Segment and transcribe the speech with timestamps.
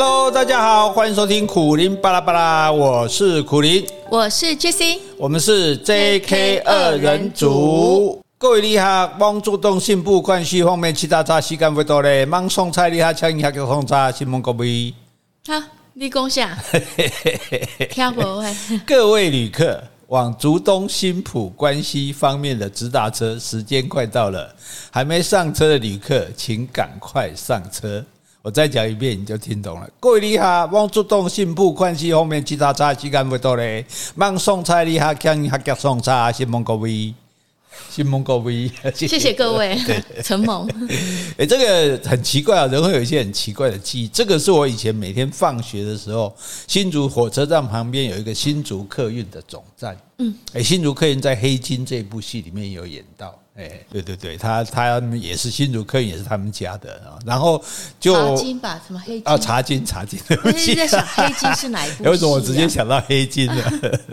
[0.00, 8.22] Hello，大家好，欢迎收听苦林巴拉巴拉，我是苦林，我是 Jessie，我们是 JK 二人组。
[8.38, 14.94] 各位厉害，帮助动信部关系方面，其他差时间不多嘞，忙送菜厉害，抢一下给送茶，新闻各位。
[15.48, 15.60] 好，
[15.94, 16.56] 你讲下，
[17.90, 18.54] 听不会。
[18.86, 24.54] 各位旅客，往竹东新埔关西方面的直达车，时间快到了，
[24.92, 28.04] 还没上车的旅客，请赶快上车。
[28.48, 29.86] 我再讲一遍，你就听懂了。
[30.00, 33.84] 各位你好，往竹东新埔关系后面其他差时间不多嘞，
[34.14, 37.12] 忙送菜你好，抢一下送茶，先蒙各位，
[37.90, 39.78] 新蒙各位，谢谢各位，
[40.24, 40.66] 承蒙。
[41.36, 44.08] 哎，这个很奇怪啊，人会有一些很奇怪的记忆。
[44.08, 46.34] 这个是我以前每天放学的时候，
[46.66, 49.94] 新竹火车站旁边有一个新竹客运的总站。
[50.20, 53.38] 嗯，哎，新竹客运在《黑金》这部戏里面有演到。
[53.58, 57.18] 哎，对对对，他他也是新竹客运，也是他们家的啊。
[57.26, 57.60] 然后
[57.98, 59.36] 就茶金吧，什么黑金啊？
[59.36, 60.76] 茶金茶金，对不起。
[60.76, 62.04] 在想黑金是哪一部？
[62.04, 63.62] 为什么我直接想到黑金呢？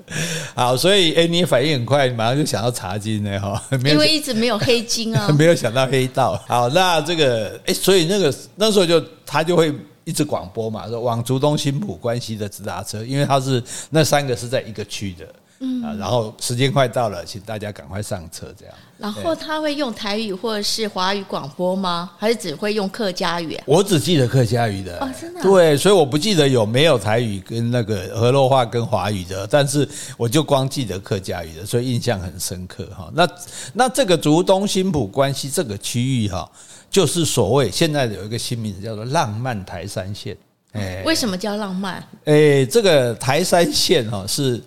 [0.55, 3.63] 好，所以哎，你反应很快，马上就想到茶金呢哈。
[3.85, 6.43] 因为一直没有黑金啊， 没有想到黑道。
[6.47, 9.71] 好，那这个哎，所以那个那时候就他就会
[10.05, 15.25] 一直广播嘛，说往竹东新浦关西的直达车，因为他是那三个是在一个区的。
[15.59, 18.75] 嗯啊，然后时间快到了，请大家赶快上车，这样。
[18.97, 22.11] 然后他会用台语或者是华语广播吗？
[22.17, 23.59] 还是只会用客家语？
[23.65, 25.41] 我只记得客家语的哦，真的。
[25.41, 33.11] 对，所以我不记得有没有台语跟那个河洛话跟华语的，但是我就光记得客家语的，所以印象很深刻哈。
[33.13, 33.29] 那
[33.73, 36.49] 那这个竹东新埔关系这个区域哈，
[36.89, 40.37] 就是所谓现在有一个新名字叫做浪漫台山线。
[40.71, 42.01] 哎，为什么叫浪漫？
[42.23, 44.61] 哎，这个台山线哈是。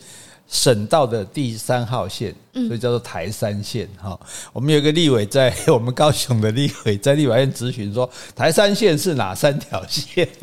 [0.48, 4.18] 省道的第三号线，所以叫做台三线哈。
[4.52, 10.26] 我们有个立委在我们高雄的立委在立法院咨询说，台三线是哪三条线？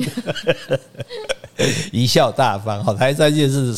[1.92, 2.94] 贻笑大方哈。
[2.94, 3.76] 台三线是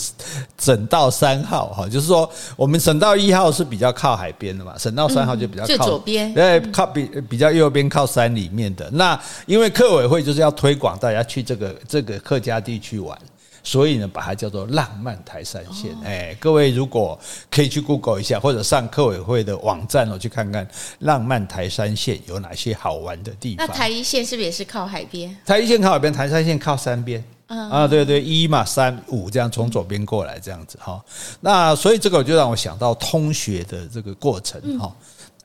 [0.59, 8.90] 省道三号哈，就是说我们省道一号是比较靠海边的嘛，省道三号就比较靠左边，对，靠比比较右边靠山里面的。
[8.91, 13.18] 那因为客委会就是要推广大家去这个这个客家地区玩。
[13.67, 15.94] 所以呢，把它叫做浪漫台山线。
[16.05, 17.19] 哎，各位如果
[17.51, 20.66] 可以去 Google 一下，或者上客委会的网站哦，去看看
[21.00, 23.67] 浪漫台山线有哪些好玩的地方。
[23.67, 25.35] 那台一线是不是也是靠海边？
[25.45, 27.22] 台一线靠海边，台山线靠山边。
[27.47, 31.03] 啊，对对，一嘛三五这样从左边过来这样子哈。
[31.41, 34.95] 那所以这个就让我想到通学的这个过程哈。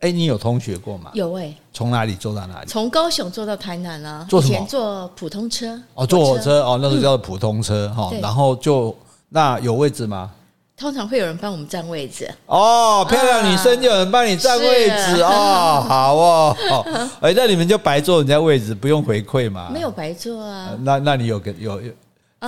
[0.02, 1.10] 哎，你有通学过吗？
[1.14, 1.54] 有哎。
[1.72, 2.66] 从哪里坐到哪里？
[2.66, 4.26] 从高雄坐到台南啊。
[4.28, 4.54] 坐什么？
[4.54, 5.80] 以前坐普通车。
[5.94, 8.10] 哦，坐火车哦，那时候叫做普通车哈。
[8.20, 8.94] 然后就
[9.28, 10.30] 那有位置吗？
[10.76, 12.28] 通常会有人帮我们占位置。
[12.46, 16.56] 哦，漂亮女生就有人帮你占位置哦，好哦。
[17.22, 19.70] 哎，那你们就白坐人家位置，不用回馈嘛？
[19.72, 20.70] 没有白坐啊。
[20.80, 21.92] 那那你有个有有。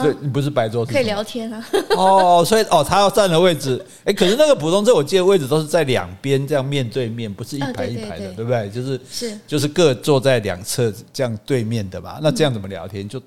[0.02, 1.64] 对，你不是白桌，可以聊天啊。
[1.96, 8.68] 哦，所以哦，他要站的位置， 哎，可是那个普通车，我记得位置都是在两边这样面对面，不是一排一排的，对不对？
[8.70, 12.18] 就是是，就是各坐在两侧这样对面的吧。
[12.22, 13.08] 那这样怎么聊天？
[13.08, 13.20] 就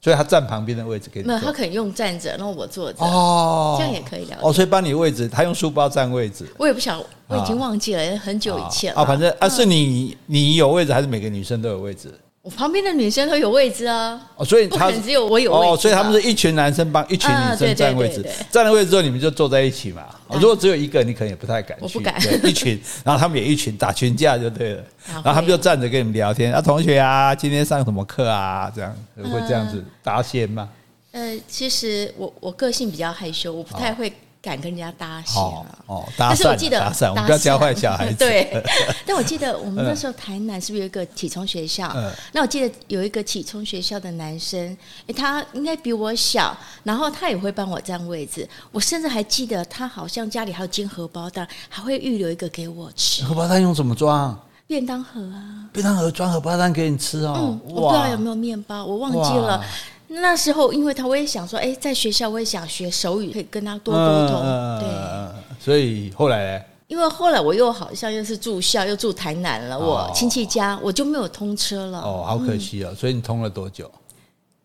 [0.00, 1.26] 所以他站旁边的位置给你。
[1.26, 3.04] 没有，他可以用站着，然后我坐着。
[3.04, 4.38] 哦，这样也可以聊。
[4.40, 6.46] 哦，所以帮你位置，他用书包占位置。
[6.58, 9.00] 我也不想，我已经忘记了，很久以前了。
[9.00, 12.12] 啊，反正啊，是你你有位置，还是每个女生都有位置？
[12.46, 20.04] 我旁边的女生都有位置啊，哦，所以他只有我有位置，哦，所以他们是一群男生帮一群女生占位置，占了位置之后你们就坐在一起嘛。
[20.30, 22.14] 如果只有一个，你可能也不太敢去，我不敢。
[22.44, 28.72] 一群，然后他们也一群打群架就对了， 然后他们就站着跟你们聊天啊，同学啊，今天上什么课啊？
[28.72, 30.68] 这样会这样子搭线吗？
[31.10, 34.12] 呃，其实我我个性比较害羞，我不太会。
[34.46, 38.14] 敢跟人家搭讪哦，哦，但是我记得搭讪，我们不要教坏小孩子。
[38.24, 38.62] 对，
[39.04, 41.92] 但我记得我们那时候台南是不是有一个启聪学校？
[41.96, 44.60] 嗯，那我记得有一个启聪学校的男生，
[45.08, 48.48] 诶，他应该比我小，然后他也会帮我占位置。
[48.70, 53.24] 我甚至还记得他好像家里还有煎荷包蛋，还会预留一个给我吃。
[53.24, 54.38] 荷包蛋用什么装？
[54.68, 57.34] 便当盒啊，便当盒装荷包蛋给你吃哦。
[57.36, 59.60] 嗯，我不知道有没有面包，我忘记了。
[60.08, 64.40] 那时候，因为他我也想说，哎，在学校我也想学手语，可以跟他多沟通。
[64.42, 66.64] 嗯、对，所以后来呢？
[66.86, 71.98] 因为后来我又好像又是住校，又住台南了，我亲戚家，我就没有通车了。
[72.00, 72.90] 哦，好可惜哦。
[72.92, 73.90] 嗯、所以你通了多久？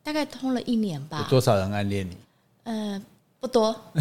[0.04, 1.20] 大概通了一年吧。
[1.24, 2.18] 有多少人暗恋你？
[2.66, 3.02] 嗯、呃。
[3.42, 3.76] 不多，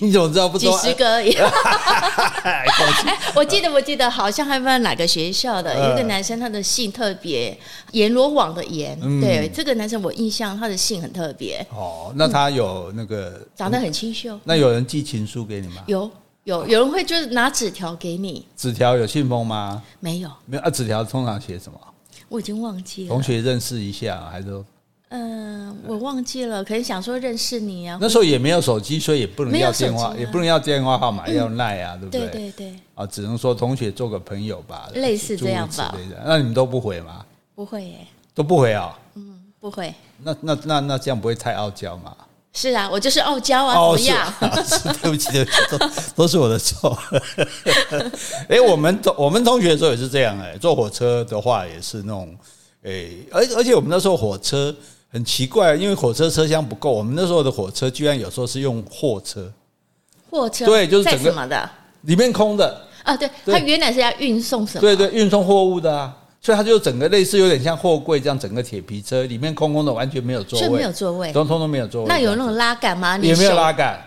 [0.00, 0.78] 你怎么知道不多？
[0.78, 1.34] 几十个而已。
[3.34, 7.58] 我记得，我记得，好像还不知道哪个学校的，有一个男生，他的姓特别，
[7.90, 8.96] 阎罗王的阎。
[9.20, 11.66] 对，这个男生我印象他的姓很特别。
[11.70, 14.38] 哦，那他有那个长得很清秀。
[14.44, 15.82] 那有人寄情书给你吗？
[15.88, 16.08] 有，
[16.44, 18.46] 有，有人会就是拿纸条给你。
[18.56, 19.82] 纸条有信封吗？
[19.98, 20.70] 没有，没有啊。
[20.70, 21.76] 纸条通常写什么？
[22.28, 23.10] 我已经忘记了。
[23.12, 24.64] 同学认识一下，还是说？
[25.16, 27.96] 嗯，我忘记了，可能想说认识你啊。
[28.00, 32.20] 那时候也没有手机，所以也不能要电话，啊、也不能要电话号码，嗯、要赖啊，对不对？
[32.26, 32.74] 对对对。
[32.96, 35.94] 啊，只能说同学做个朋友吧，类似这样吧。
[36.26, 37.24] 那你们都不回吗？
[37.54, 37.98] 不会耶。
[38.34, 38.90] 都不回啊、哦？
[39.14, 39.94] 嗯，不会。
[40.20, 42.12] 那那那那这样不会太傲娇吗？
[42.52, 44.32] 是啊，我就是傲娇啊，怎么样？
[44.40, 45.78] 哦、是，是，对不起，对不起，都
[46.16, 46.96] 都是我的错。
[48.48, 52.36] 哎，我们同我们同学的时候也是这样哎，坐火车的话也是那种
[52.82, 54.74] 哎，而而且我们那时候火车
[55.14, 59.50] 很奇怪，因为火车车厢不够，我们那时候的火车居然有时候是用货车，
[60.28, 61.70] 货车对，就是整个什么的，
[62.00, 64.80] 里面空的啊，对，它原来是要运送什么？
[64.80, 66.16] 对对，运送货物的啊。
[66.40, 72.08] 所以它就整个类似有点像货柜这样，整个铁皮车里面空空的，完全没有座位，没有座位，通通都没有座位。
[72.08, 73.16] 那有那种拉杆吗？
[73.16, 73.98] 也没有拉杆。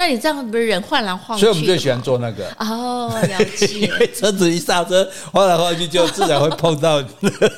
[0.00, 1.44] 那你这样不是人晃来晃去？
[1.44, 3.66] 所以我们最喜欢坐那个哦，了解。
[3.66, 7.02] 因为车子一刹车，晃来晃去就自然会碰到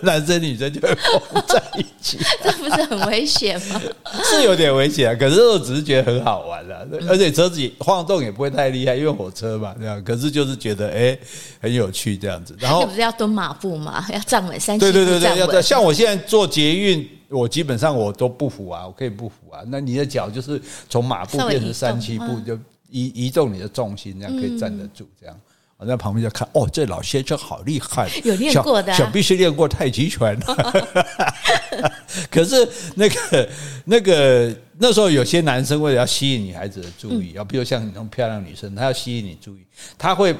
[0.03, 3.79] 男生女生就会碰在一起， 这不是很危险吗？
[4.25, 10.03] 是有点危险啊，可是我只是觉得很好玩啊，而且车子晃动也不会太厉害，因为火车嘛，这样。
[10.03, 11.19] 可是就是觉得哎
[11.61, 12.57] 很有趣这样子。
[12.59, 17.07] 然后不是要蹲马步嘛，要站稳三对对对对，要站像我现在坐捷运。
[17.31, 19.63] 我基本上我都不扶啊，我可以不扶啊。
[19.69, 25.09] 那你的脚就是从马步变成三七步，就移移动你的重心，这样可以站得住。
[25.21, 25.41] 这样
[25.77, 30.39] 我在旁边就看，哦，这老先生好厉害，有练过的，想必是练过太极拳。
[32.31, 33.49] 可是那个
[33.85, 39.65] 那个那时候有些男生为了要吸引女孩子的注意啊，比如像你那种漂亮女生，他要吸引你注意，
[39.97, 40.37] 他会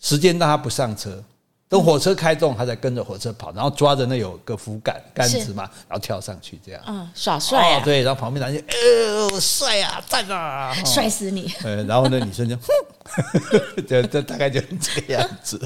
[0.00, 1.22] 时间让他不上车。
[1.68, 6.80] 等火车开动，他才跟着火车跑，然后抓着那有个扶杆杆子嘛，然后跳上去这样。
[6.86, 7.82] 嗯，耍帅啊！
[7.84, 11.52] 对，然后旁边男生，呃，帅啊，赞啊， 帅死你！
[11.64, 12.56] 呃，然后那女生就，
[13.14, 15.60] 哼，这这大概就是这个样子。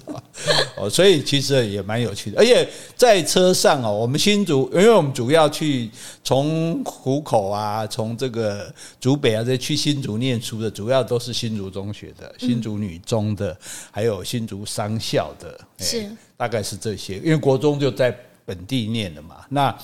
[0.77, 5.91] 哦，所以其实也蛮有趣的，而且在车上哦，我们新竹，因为我们主要去
[6.23, 13.57] 从湖口啊，从这个竹北啊，这去新竹念书的，主要都是新竹中学的、新竹女中的，
[13.91, 15.61] 还有新竹商校的。
[15.79, 19.45] 是，大概是这些，因为国中就在本地念的嘛。
[19.49, 19.77] 那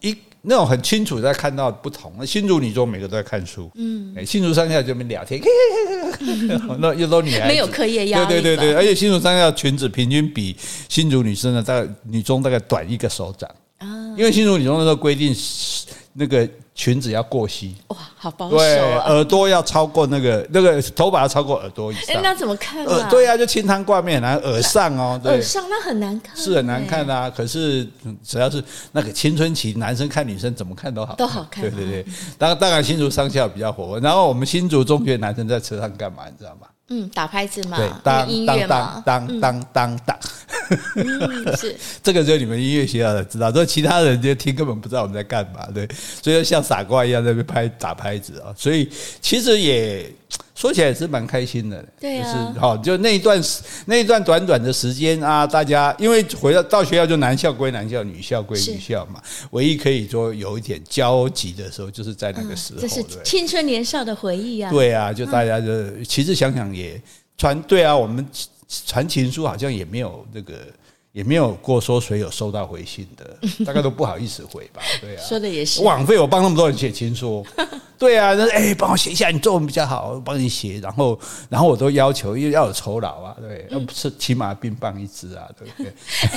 [0.00, 2.12] 一那种很清楚在看到不同。
[2.18, 5.40] 那新竹女中每个都在看书，嗯，新竹上校就边聊天，
[6.78, 10.56] 那又都女孩子，没有课业压力，对对对对，而且新竹上校裙子平均比
[10.88, 15.34] 新竹女生呢，大概女中大概短一个手掌啊，因为新竹女中那时候规定
[16.14, 16.48] 那个。
[16.80, 18.58] 裙子要过膝，哇，好保守啊！
[18.58, 22.16] 对，耳朵要超过那个那个头发要超过耳朵以上。
[22.16, 23.06] 哎，那怎么看啊？
[23.10, 27.28] 对啊，就清汤挂面，然后耳上哦，对，耳上那很难看，是很难看啊。
[27.28, 27.86] 可是
[28.24, 31.60] 只要是那个青春期，男生看女生怎么看都好，都好看。
[31.60, 32.06] 对对对，
[32.38, 36.22] 当然当然新竹商校比较火，然后我们新竹中学男生在车上干嘛？
[36.30, 36.66] 你知道吗？
[36.92, 40.18] 嗯，打拍子嘛，对，当当当当当当当。
[40.96, 41.76] 嗯，是。
[42.02, 45.88] 这个，只有你们音乐学校的知道，所以其他人就听根本不知道我们在干嘛，对，
[46.20, 48.90] 所以像傻瓜一样在那边拍打拍子啊，所以
[49.20, 50.12] 其实也
[50.60, 53.40] 说起来也是蛮开心的，对啊，就是好，就那一段
[53.86, 59.22] 那一段短短的时间啊，大家因为回到到学校就男校归男校，女校归女校嘛，
[59.52, 67.00] 唯一可以说有一点交集的时候，就是在那个时候，这是青春年少的回忆啊，对啊，就大家就其实想想也
[67.38, 68.26] 传对啊，我们。
[68.86, 70.54] 传情书好像也没有那个，
[71.12, 73.36] 也没有过说谁有收到回信的，
[73.66, 75.22] 大概都不好意思回吧，对啊。
[75.22, 75.82] 说的也是。
[75.82, 77.44] 枉费我帮那么多人写情书，
[77.98, 85.92] 对啊，那哎，帮我写一下，你作文比较好，我帮你写，然后然后我都要求又要有酬劳啊，对，要不是起码冰棒一支啊，对不对？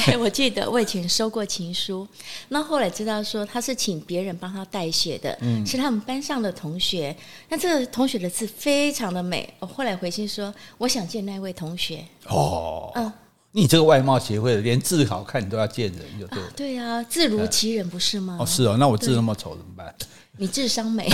[0.13, 2.07] 哎，我记得我以前收过情书，
[2.49, 7.15] 那后来知道说他是请别人帮他代写的，嗯，是他们班上的同学，
[7.47, 12.03] 那这个同学的字非常的美，我后来回信说我想见那位同学。
[12.27, 13.11] 哦，嗯，
[13.55, 16.50] 你这个外貌协会的，连字好看你都要见人，就对了。
[16.55, 18.38] 对啊，字如其人不是吗？
[18.39, 19.93] 哦，是哦，那我字那么丑怎么办？
[20.36, 21.07] 你智商美，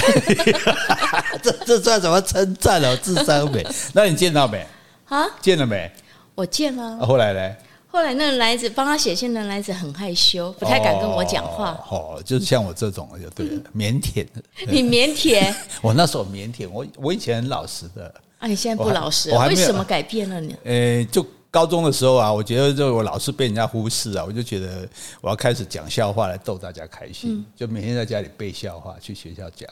[1.44, 2.98] 这这算什么称赞哦？
[3.04, 4.66] 智商美， 那你见到没？
[5.10, 5.92] 啊，见了没？
[6.34, 7.06] 我见了。
[7.06, 7.56] 后来呢？
[7.92, 11.78] 后来那个来子帮他写信的来子很害羞，不太敢跟我讲话。
[11.90, 14.26] 哦，就是像我这种就对了，腼腆。
[14.70, 15.54] 你腼腆？
[15.82, 18.14] 我那时候腼腆，我我以前很老实的。
[18.38, 20.54] 啊，你现在不老实，为什么改变了呢？
[20.64, 24.88] 呃，就高中的时候啊，我觉得就我老是被人家忽视啊，我就觉得
[25.22, 29.70] 我要开始讲笑话来逗大家开心，就每天在家里背笑话，去学校讲，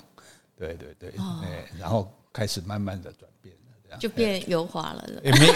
[0.58, 3.30] 对对对，哎，然后开始慢慢的转
[4.00, 5.54] 就变油滑了，也没有，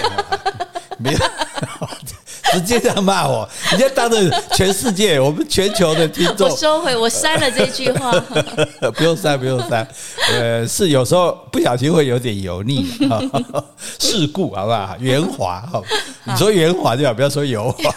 [0.97, 1.19] 没有，
[2.53, 4.17] 直接这样骂我，你就当着
[4.53, 8.11] 全世界我们全球的听众， 我收回，我删了这句话。
[8.95, 9.87] 不用删，不用删。
[10.33, 12.85] 呃，是有时候不小心会有点油腻，
[13.99, 14.95] 事故好不好？
[14.99, 15.81] 圆滑哈，
[16.25, 17.93] 你说圆滑就好，不要说油滑。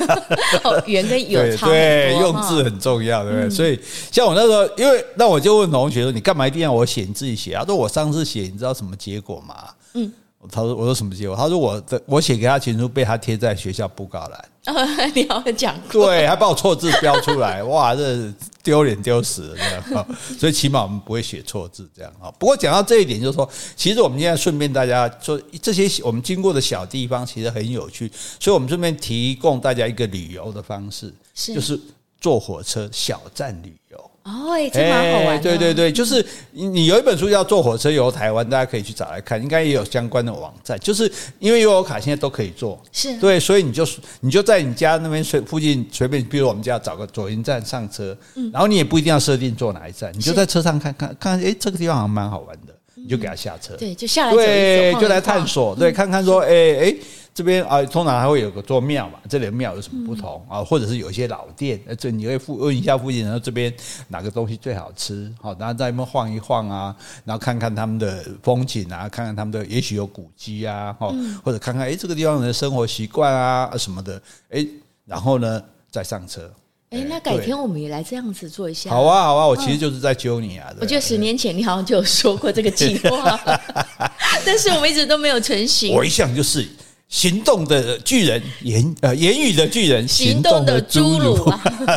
[0.86, 3.50] 圆跟油差对，用字很重要，对不对？
[3.50, 3.80] 所以
[4.12, 7.00] 像我那时候，因为那我就问同学说：“你干嘛一定要我写？
[7.02, 9.54] 你自己写？”他说：“我上次写，你知道什么结果吗？”
[9.94, 10.12] 嗯。
[10.50, 14.48] 他说：“我说什么结果？”他说：“我的我写给他情书被他贴在学校布告栏。
[15.14, 18.32] ”你好讲对，还把我错字标出来，哇，这
[18.62, 20.06] 丢脸丢死了这样。
[20.38, 22.30] 所以起码我们不会写错字这样啊。
[22.38, 28.10] 不过讲到这一点，就是说，其实我们现在顺便大家说，这些我们经过的小地方其实很有趣，
[28.40, 31.78] 所以我们顺便提供大家一个旅游的方式，就是
[32.20, 34.10] 坐火车小站旅游。
[34.24, 35.42] 哦，哎，这蛮好玩的。
[35.42, 40.78] 对对对，就是你有一本书叫《坐火车游台湾》，大家可以去找来看，应该也有相关的网站。
[40.80, 43.14] 就是因为悠游卡现在都可以坐，是。
[43.18, 43.86] 对，所以你就
[44.20, 48.16] 你就在你家那边随附近随便，比如我们家找个左营站上车，
[48.50, 56.48] 然后你也不一定要设定坐哪一站，你就在车上看看看，哎，这个地方好像蛮好玩的，你就给他下车，对，就下来走一走，就来探索，对，看看说，哎
[56.80, 56.96] 哎。
[57.34, 60.62] 这边啊，通常还会有个座庙嘛，这里的庙有什么不同啊？
[60.62, 63.74] 或者是有一些老店，这你会附问一下附近，然后这边
[64.06, 65.28] 哪个东西最好吃？
[65.42, 71.12] 好，然后在那边晃一晃啊，然后看看他们的风景啊，看看他们的也许有古迹啊，哈，
[71.42, 74.64] 或者看看哎这个地方人的生活习惯啊什么的，哎，
[75.04, 75.60] 然后呢
[75.90, 76.48] 再上车。
[76.90, 78.90] 哎，那改天我们也来这样子做一下。
[78.90, 80.72] 好啊，好啊，我其实就是在揪你啊。
[80.80, 83.40] 我觉得十年前你好像就有说过这个计划，
[84.46, 85.92] 但是我们一直都没有成型。
[85.96, 86.68] 我一向就是。
[87.14, 91.48] 行动的巨人，言呃言语的巨人，行动的侏儒。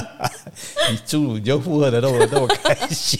[0.91, 3.19] 你侏儒你就附和的那么那么开心。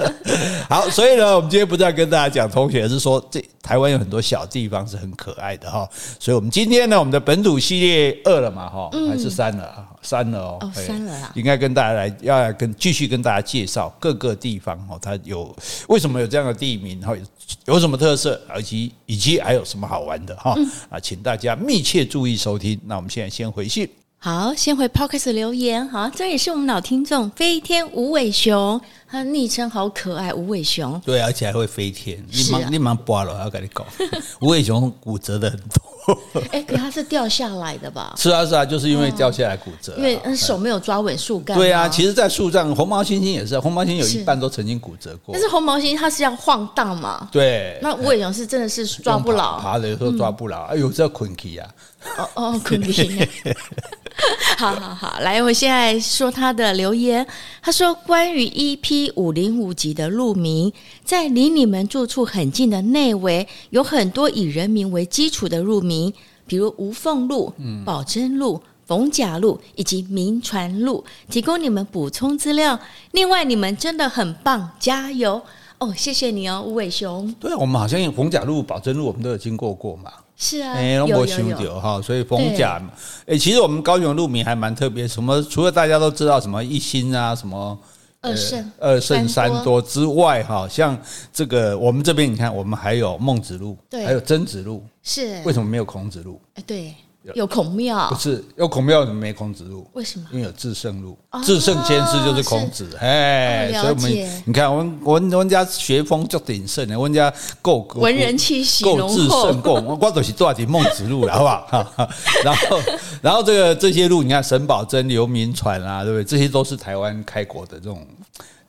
[0.66, 5.86] 好，所以呢，我们今天不再跟大家讲同学，是说这台湾有很多小地方是很可爱的哈。
[6.18, 11.30] 所以我们今天呢，我们的本土系列二了嘛哈，还是三了，三了哦，三了啊。
[11.34, 15.54] 应该跟大家来要来跟继续跟大家介绍各个地方哈，它有
[15.88, 17.16] 为什么有这样的地名，然后
[17.66, 20.54] 有什么特色，以及以及还有什么好玩的哈
[20.88, 20.98] 啊。
[21.00, 22.80] 请大家密切注意收听。
[22.84, 23.88] 那我们现在先回信。
[24.22, 25.88] 好，先回 Podcast 留言。
[25.88, 31.00] 好，这也是我们老听众飞天无尾熊，他昵称好可爱，无尾熊。
[31.06, 32.22] 对，而且还会飞天。
[32.30, 33.86] 你忙、啊、你忙挂了，要跟你讲，
[34.42, 36.42] 无尾熊骨折的很多。
[36.52, 38.14] 哎，可他是掉下来的吧？
[38.18, 41.56] 是啊，是啊，就是因为掉下来骨折、因为手没有抓稳树干。
[41.56, 45.32] 对啊，其实，在树上，红毛猩猩也是，红毛猩猩有一半都曾经骨折过。
[45.32, 47.26] 但是红毛猩猩它是要晃荡嘛？
[47.32, 47.78] 对。
[47.80, 50.66] 那无尾熊是真的是抓不牢，爬的有时候抓不牢。
[50.66, 51.66] 嗯、哎呦，这困起啊！
[52.16, 53.18] 哦哦，困起。
[54.58, 57.26] 好好好，来，我现在说他的留言。
[57.62, 60.70] 他说：“关于 EP 五零五级的路名，
[61.04, 66.12] 在离你们住处很近的内围，有很多以人名为基础的路名，
[66.46, 67.54] 比如无缝路、
[67.86, 72.78] 宝珍路、逢甲路以及民传路，提供你们补充资料。
[73.12, 75.40] 另外，你们真的很棒，加油
[75.78, 75.94] 哦！
[75.96, 77.34] 谢谢你哦，吴伟雄。
[77.40, 82.82] 对，我们好像有逢甲路、宝珍路，我们都有经过过嘛。”是啊，哎，龙博兄弟哈，所以逢甲，
[83.26, 87.78] 哎，其实我们高雄路名还蛮特别，什么除了大家都知道什么一心啊，什么
[88.22, 90.98] 二圣、二圣三多之外，哈，像
[91.30, 94.06] 这个我们这边你看，我们还有孟子路，对。
[94.06, 95.42] 还有曾子路，是。
[95.44, 96.40] 为什么没有孔子路？
[96.54, 96.94] 哎，对。
[97.34, 99.86] 有孔庙不是有孔庙，怎么没孔子路？
[99.92, 100.26] 为什么？
[100.32, 102.88] 因为有至圣路，至圣先师就是孔子。
[102.98, 109.74] 哎，所以我们你看，我们我们我们家学风就鼎盛的，我们家够文人气息够至圣够。
[109.74, 112.08] 我我都是多少孟子路了，好不好？
[112.42, 112.80] 然后
[113.20, 116.24] 然后这个这些路，你看沈葆桢、刘铭传啊，对不对？
[116.24, 118.06] 这些都是台湾开国的这种。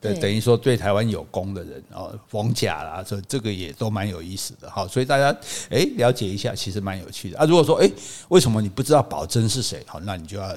[0.02, 4.88] 对，等于说对台湾有功的人哦，逢甲啦，所以这个也都蛮有意思的哈。
[4.88, 5.34] 所以大家
[5.70, 7.46] 哎了解一下，其实蛮有趣的啊。
[7.46, 7.88] 如果说哎，
[8.30, 9.84] 为什么你不知道葆楨是谁？
[9.86, 10.56] 好，那你就要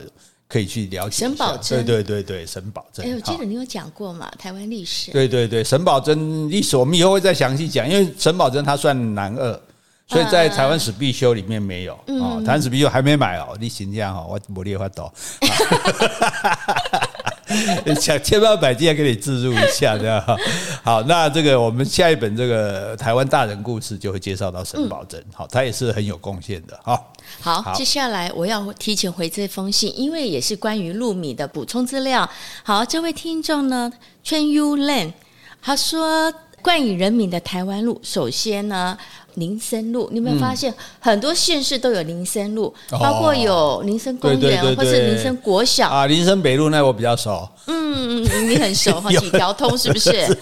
[0.48, 1.76] 可以去了解沈葆楨。
[1.76, 3.02] 对对对对，沈葆楨。
[3.02, 5.12] 哎，我记得你有讲过嘛，台湾历史。
[5.12, 9.60] 对对对，沈葆楨历史我们以后会再详细讲，因为沈葆楨他算男二，
[10.06, 12.40] 所以在台湾史必修里面没有啊。
[12.46, 15.12] 台湾史必修还没买哦，你先这样哈，我没列发到。
[18.00, 20.22] 想千方百计要给你自入一下，这样
[20.82, 21.02] 好。
[21.02, 27.12] 那这个我们下一本这个台湾大人故事就会介绍到沈葆桢，好，他也是很有贡献的，好。
[27.40, 32.28] 好，接下来我要提前回这封信，因为也是关于陆米的补充资料。
[32.62, 33.90] 好，这位听众呢
[34.24, 35.12] ，Chen Yu Lan，
[35.62, 36.32] 他说
[36.64, 38.96] 冠以人名的台湾路，首先呢，
[39.34, 50.38] 林森路，你有没有发现、嗯、很多县市都有林森路，哦、包括有林森公园或是林森国小啊，林森北路那我比较熟，嗯嗯，你很熟 哈，几条通是不是？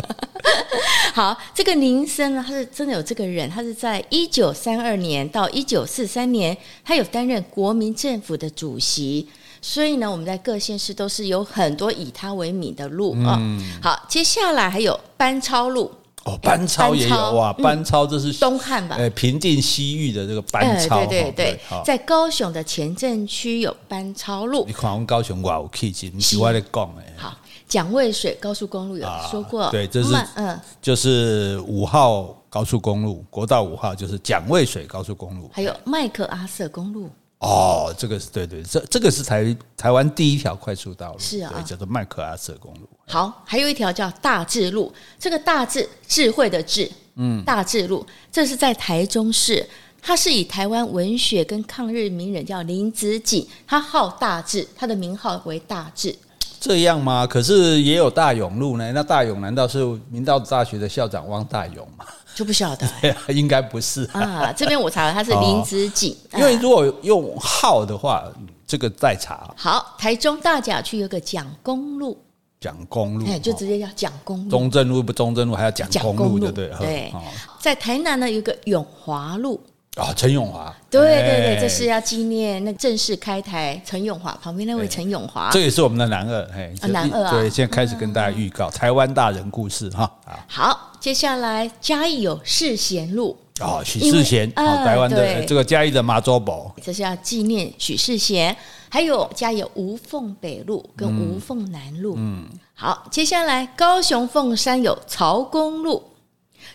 [1.12, 9.28] 好，这个林森呢，他是真的有这个人，他是在一九三二年到一九四三年，他有担任国民政府的主席。
[9.68, 13.36] 所以呢，我们在各县市都是有很多以它为名的路啊。
[13.40, 15.90] 嗯、好，接下来还有班超路
[16.24, 18.94] 哦，班超也有哇，班超这是东汉吧？
[18.96, 24.64] 呃，平定西域的这个班超，对对对，在高雄的前镇区有班超路。
[24.68, 27.12] 你看我们高雄哇，我可以进，你喜欢的讲哎。
[27.16, 37.10] 好，蒋渭水高速公路有说过，对，这是嗯，就是五号高速公路，国道五号就是蒋渭水高速公路，还有麦克阿瑟公路。
[37.38, 42.88] 哦，这个是对对，这这个是台台湾第一条快速道路，是啊，对，叫做麦克阿瑟公路。
[43.06, 49.68] 好，还有一条叫大智路，这个大智智慧的智，嗯，大智路，这是在台中市，
[50.00, 56.16] 它是以台湾文学跟抗日名人叫林子景，他号大智，他的名号为大智。
[56.58, 57.26] 这样吗？
[57.26, 62.04] 可是也有大勇路呢，那大勇难道是明道大学的校长汪大勇吗？
[62.36, 62.86] 就不晓得，
[63.32, 64.52] 应该不是啊。
[64.52, 66.14] 这边我查了，他是林子景。
[66.36, 68.22] 因为如果用号的话，
[68.66, 69.50] 这个再查。
[69.56, 72.22] 好，台中大甲区有个蒋公路，
[72.60, 74.50] 蒋公路，哎，就直接叫蒋公路。
[74.50, 77.14] 中正路不中正路，还要蒋公路，对不对对。
[77.58, 79.58] 在台南呢，有个永华路。
[79.96, 90.10] 啊，陈永华，对对对，这是要纪念那正式开台陈永华旁边那位陈永华，这也是我们的男二，嘿，男二啊，对，现在开始跟大家预告台湾大人故事哈。
[90.46, 98.54] 好，接下来嘉义有世贤路，哦，许世贤，哦，台湾的这个嘉义的妈祖堡，这是要纪念许世贤，
[98.90, 106.02] 还有嘉义吴凤北路跟吴凤南路，嗯，好，接下来高雄凤山有曹公路。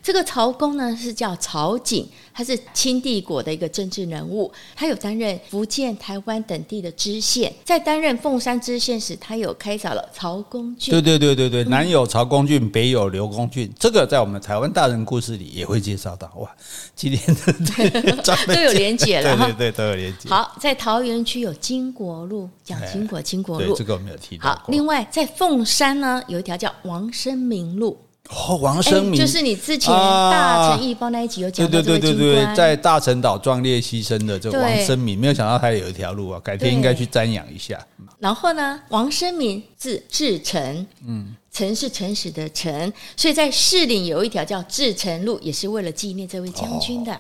[0.03, 10.91] 这个曹公呢是叫曹景，他是清帝国的一个政治人物，他有担任福建、台湾等地的知县，在担任凤山知县时，他有开凿了曹公郡。
[10.91, 16.31] 对对对对对，南有曹公郡，北有刘公郡，这个在我们台湾大人故事里也会介绍到。
[16.38, 16.50] 哇，
[16.96, 17.22] 今天
[18.48, 20.29] 都有连结了，对对对，都有连结。
[20.29, 24.50] 好，在桃园区有金国路，讲金国金国路，这个我没有提到。
[24.50, 27.98] 好，另外在凤山呢，有一条叫王生明路。
[28.33, 29.19] 哦，王生明。
[29.19, 37.77] 就是你之前大陈义胞那一集有讲的，对对对对对，在大陈岛壮烈牺牲的这个王生明，没有想到他有一条路啊，改天应该去瞻仰一下。
[38.19, 47.20] 然后呢，王生明字志诚，嗯，诚是诚实的诚，所以在士林有一条叫志诚路，也是为了纪念这位将军的。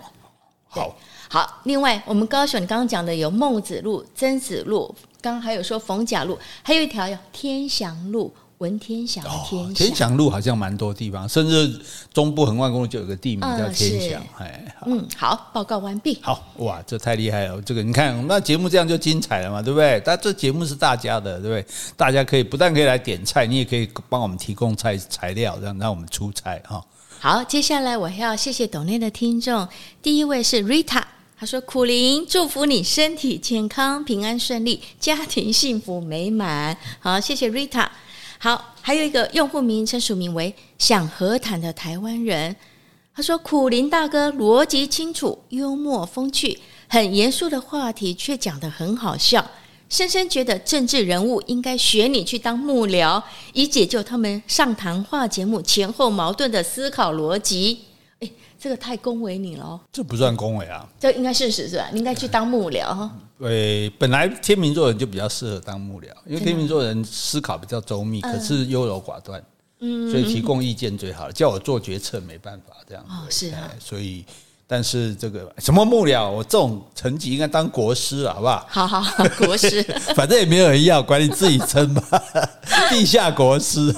[0.69, 0.95] 好，
[1.27, 8.33] 好，另外我们高雄你刚刚讲的有孟子路、曾子路，刚刚还有说逢甲路，还有一条叫天祥路。
[8.61, 11.81] 文天祥，天祥，天祥路好像蛮多地方，甚至
[12.13, 14.23] 中部横贯公路就有个地名叫天祥。
[14.37, 16.19] 哎，嗯，好，报告完毕。
[16.21, 17.59] 好，哇，这太厉害了！
[17.63, 19.99] 这个你看，我们那节目这样就精彩了嘛，对不对？
[20.05, 21.65] 但这节目是大家的，对不对？
[21.97, 26.85] 大家可以不但可以来点菜，你也可以帮我们提供菜材料，让让我们出菜哈。
[27.19, 29.67] 好，接下来我要谢谢董内的听众，
[30.03, 31.01] 第一位是 Rita，
[31.39, 37.87] 他说：“苦苓，祝福你身体健康、平安顺利，家庭幸福美满。”好，谢谢 Rita。
[38.43, 42.55] 好，还有一个用户名称署名为“想和谈的台湾人”，
[43.13, 49.45] 他说：“苦林大哥逻辑清楚，幽默风趣，很严肃的话题却讲得很好笑，
[49.89, 53.21] 深深觉得政治人物应该学你去当幕僚，
[53.53, 57.81] 以解救他们上谈话节目前后矛盾的思考逻辑。”
[58.21, 61.89] 诶，这个太恭维你了，这不算恭维啊，这应该事实是吧？
[61.91, 63.11] 你应该去当幕僚哈。
[63.39, 69.43] 对，本来天秤座人就比较适合当幕僚，因为天秤座人思考比较周密，可是优柔寡断，
[69.79, 73.03] 嗯，所以提供意见最好，叫我做决策没办法这样。
[73.09, 74.23] 哦，是啊，所以，
[74.73, 78.65] 但是这个什么幕僚，我这种层级应该当国师了，好不好？
[78.87, 79.83] 好好，国师，
[80.15, 82.23] 反正也没有人要，管你自己称吧，
[82.89, 83.93] 地下国师。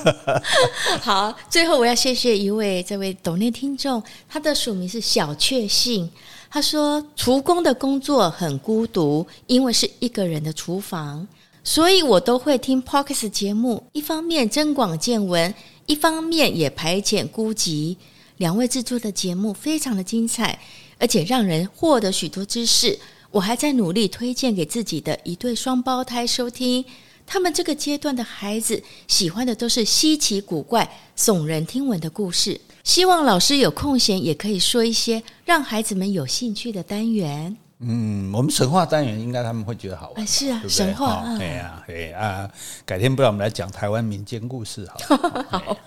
[1.00, 6.10] 好，最后我要谢谢一位这位懂内听众，他的署名是小确幸。
[6.50, 11.28] 他说：“厨工的工作很孤独，因为是一个人的厨房，
[11.64, 13.84] 所以我都会听 Podcast 节目。
[13.92, 15.54] 一方面增广见闻，
[15.86, 17.96] 一方面也排遣孤寂。
[18.44, 20.60] 两位制作的节目非常的精彩，
[21.00, 23.00] 而且让人获得许多知识。
[23.32, 26.84] 我还在努力推荐给自己的一对双胞胎收听。
[27.26, 37.56] 他们这个阶段的孩子喜欢的都是稀奇古怪、耸人听闻的故事。”希望老师有空闲也可以说一些让孩子们有兴趣的单元。
[37.80, 40.70] 嗯，我们神话单元应该他们会觉得好玩，是啊，对对？
[40.70, 42.50] 神话，哎呀，哎啊，
[42.86, 45.18] 改天不然我们来讲台湾民间故事好，
[45.60, 45.78] 好，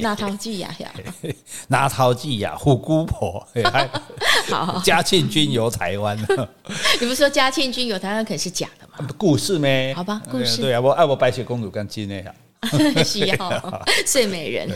[0.00, 0.90] 那陶剂雅呀，
[1.68, 3.46] 那陶剂雅，虎姑婆，
[4.50, 6.18] 好，嘉庆君游台湾，
[7.00, 9.08] 你不是说嘉庆君游台湾可能是假的吗？
[9.16, 9.94] 故事咩？
[9.94, 12.34] 好吧，故事，对啊，我爱我白雪公主跟金内啊，
[13.04, 14.68] 需要，睡美人，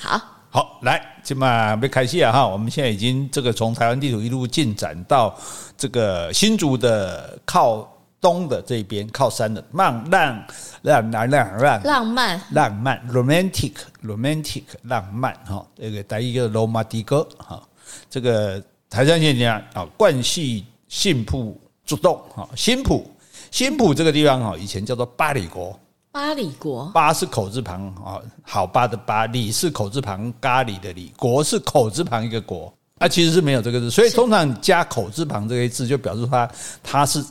[0.00, 0.20] 好。
[0.52, 2.44] 好，来，今嘛要开始啊哈！
[2.44, 5.32] 我们现在已经这个从台湾地图一路进展到
[5.78, 7.88] 这个新竹的靠
[8.20, 10.44] 东的这边，靠山的浪浪
[10.82, 17.62] 浪浪浪浪浪漫浪漫 romantic romantic 浪漫哈，这个第一个罗马蒂哥哈，
[18.10, 23.08] 这个台山县讲啊，冠系新埔竹东哈，新埔
[23.52, 25.78] 新埔这个地方哈，以前叫做八里国。
[26.12, 36.50] 八里国，巴是口字旁啊，好巴的巴，里是口字旁咖喱的里，国是口字旁一个国，啊，其实是没有这个字，所以通常加口字旁这个字，就表示它
[36.82, 37.24] 它是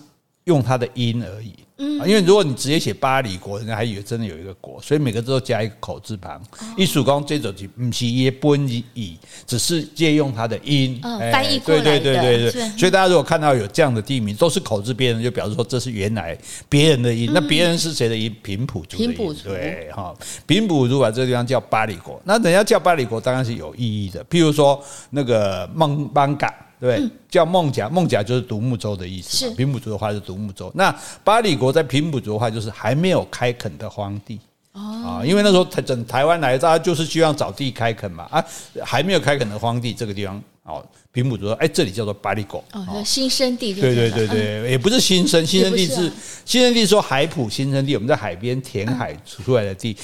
[0.49, 1.53] 用它的音而已。
[1.81, 6.41] 嗯，因为如果你直接写巴黎国，人家还以为真的有一个国，所以每个字都加一个口字旁。
[6.75, 8.53] 艺术光这种就不是也不
[8.93, 10.99] 以，只是借用它的音，
[11.31, 11.83] 翻译过来的。
[11.83, 17.31] 对对对对，所以大家如果看到有这样的地名，都是口字边的，就表示说这是原来别人的音。
[17.33, 18.35] 那别人是谁的音？
[18.43, 19.13] 平埔族的音。
[19.45, 20.13] 对哈，
[20.45, 24.25] 平埔族把这个地方叫巴黎国，那人家叫巴黎国当然是有意义的。
[24.25, 26.53] 譬如说那个孟邦嘎。
[26.79, 29.37] 对，嗯、叫孟甲，孟甲就是独木舟的意思。
[29.37, 29.51] 是。
[29.55, 30.71] 平埔族的话是独木舟。
[30.73, 34.39] 那巴里国在平埔族的话就是还没有开垦的荒地。
[34.71, 38.25] 啊，因为那时候台整台湾来，大家就是希望找地开垦嘛。
[38.31, 38.45] 啊，
[38.81, 42.63] 还没有开垦的荒地这个地方哦，平埔族说哎，这里叫做巴里国。
[42.71, 46.09] 哦，新生地对对对对，也不是新生，新生地是
[46.45, 49.97] 新生地说海埔新生地，我们在海边填海出来的地。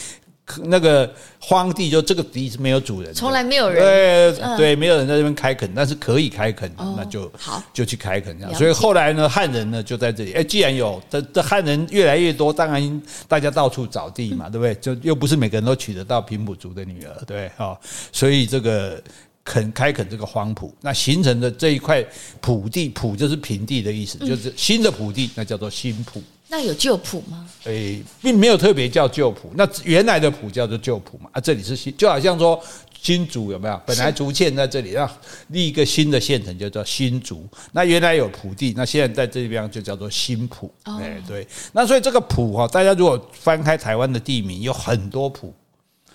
[0.65, 8.53] 那个荒地就这个地是没有主人，从来没有人对、嗯、对，没有人在这边开垦，但是可以开垦，哦、那就好就去开垦这样。
[8.53, 10.33] 所以后来呢，汉人呢就在这里。
[10.33, 14.75] 哎，既然有这这汉人越来越多，当然大家到处找地嘛，嗯、 对不对？
[14.75, 17.75] 就又不是每个人都娶得到平埔族的女儿，对哦，
[18.11, 19.01] 所以这个
[19.43, 22.05] 垦开垦这个荒埔，那形成的这一块
[22.39, 26.21] 埔地，埔就是平地的意思，就是新的埔地，那叫做新埔。
[26.47, 27.49] 那有旧埔吗？
[27.63, 31.29] 诶、欸，并没有特别叫旧埔，那原来的埔叫做旧埔嘛。
[31.33, 32.61] 啊，这里是新，就好像说
[33.01, 33.81] 新竹有没有？
[33.85, 35.09] 本来竹堑在这里，要
[35.47, 37.47] 立一个新的县城，就叫新竹。
[37.71, 40.71] 那原来有埔地，那现在在这边就叫做新埔。
[40.83, 41.47] 哎、哦欸，对。
[41.73, 45.51] 那所以这个埔哈，大家如果翻开台湾的地名，有很多埔，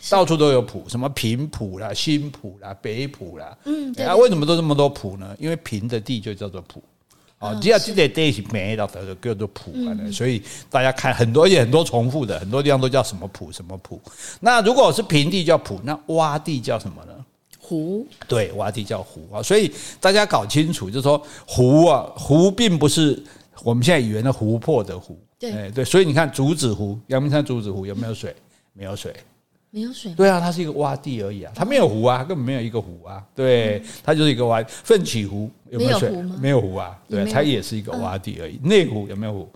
[0.09, 3.59] 到处都有埔，什么平埔啦、新埔啦、北埔啦。
[3.65, 4.07] 嗯，对。
[4.07, 5.37] 啊，为什么都这么多埔呢？
[5.41, 6.81] 因为平的地就叫做埔。
[7.41, 9.73] 哦，只要这个地是没到的，叫做埔，
[10.13, 13.99] 所以大家看很多，而且很多重复的，很多地方都叫什么谱什么谱。
[14.41, 17.13] 那如果是平地叫谱，那洼地叫什么呢？
[17.59, 18.07] 湖。
[18.29, 19.43] 对，洼地叫湖啊。
[19.43, 23.21] 所以大家搞清楚，就是说湖啊，湖并不是
[23.63, 25.19] 我们现在语言的湖泊的湖。
[25.39, 28.37] 对对，所以你看竹子湖，阳明山竹子湖有没有水？
[28.75, 29.15] 没有水。
[29.71, 34.65] 没有水，对啊，它是一个洼地而已啊，它没有湖啊，根本没有一个湖啊，对，它就是一个洼。
[34.67, 36.11] 奋起湖有没有水？
[36.41, 38.59] 没有湖啊，对，它也是一个洼地而已。
[38.63, 39.49] 内湖有没有湖？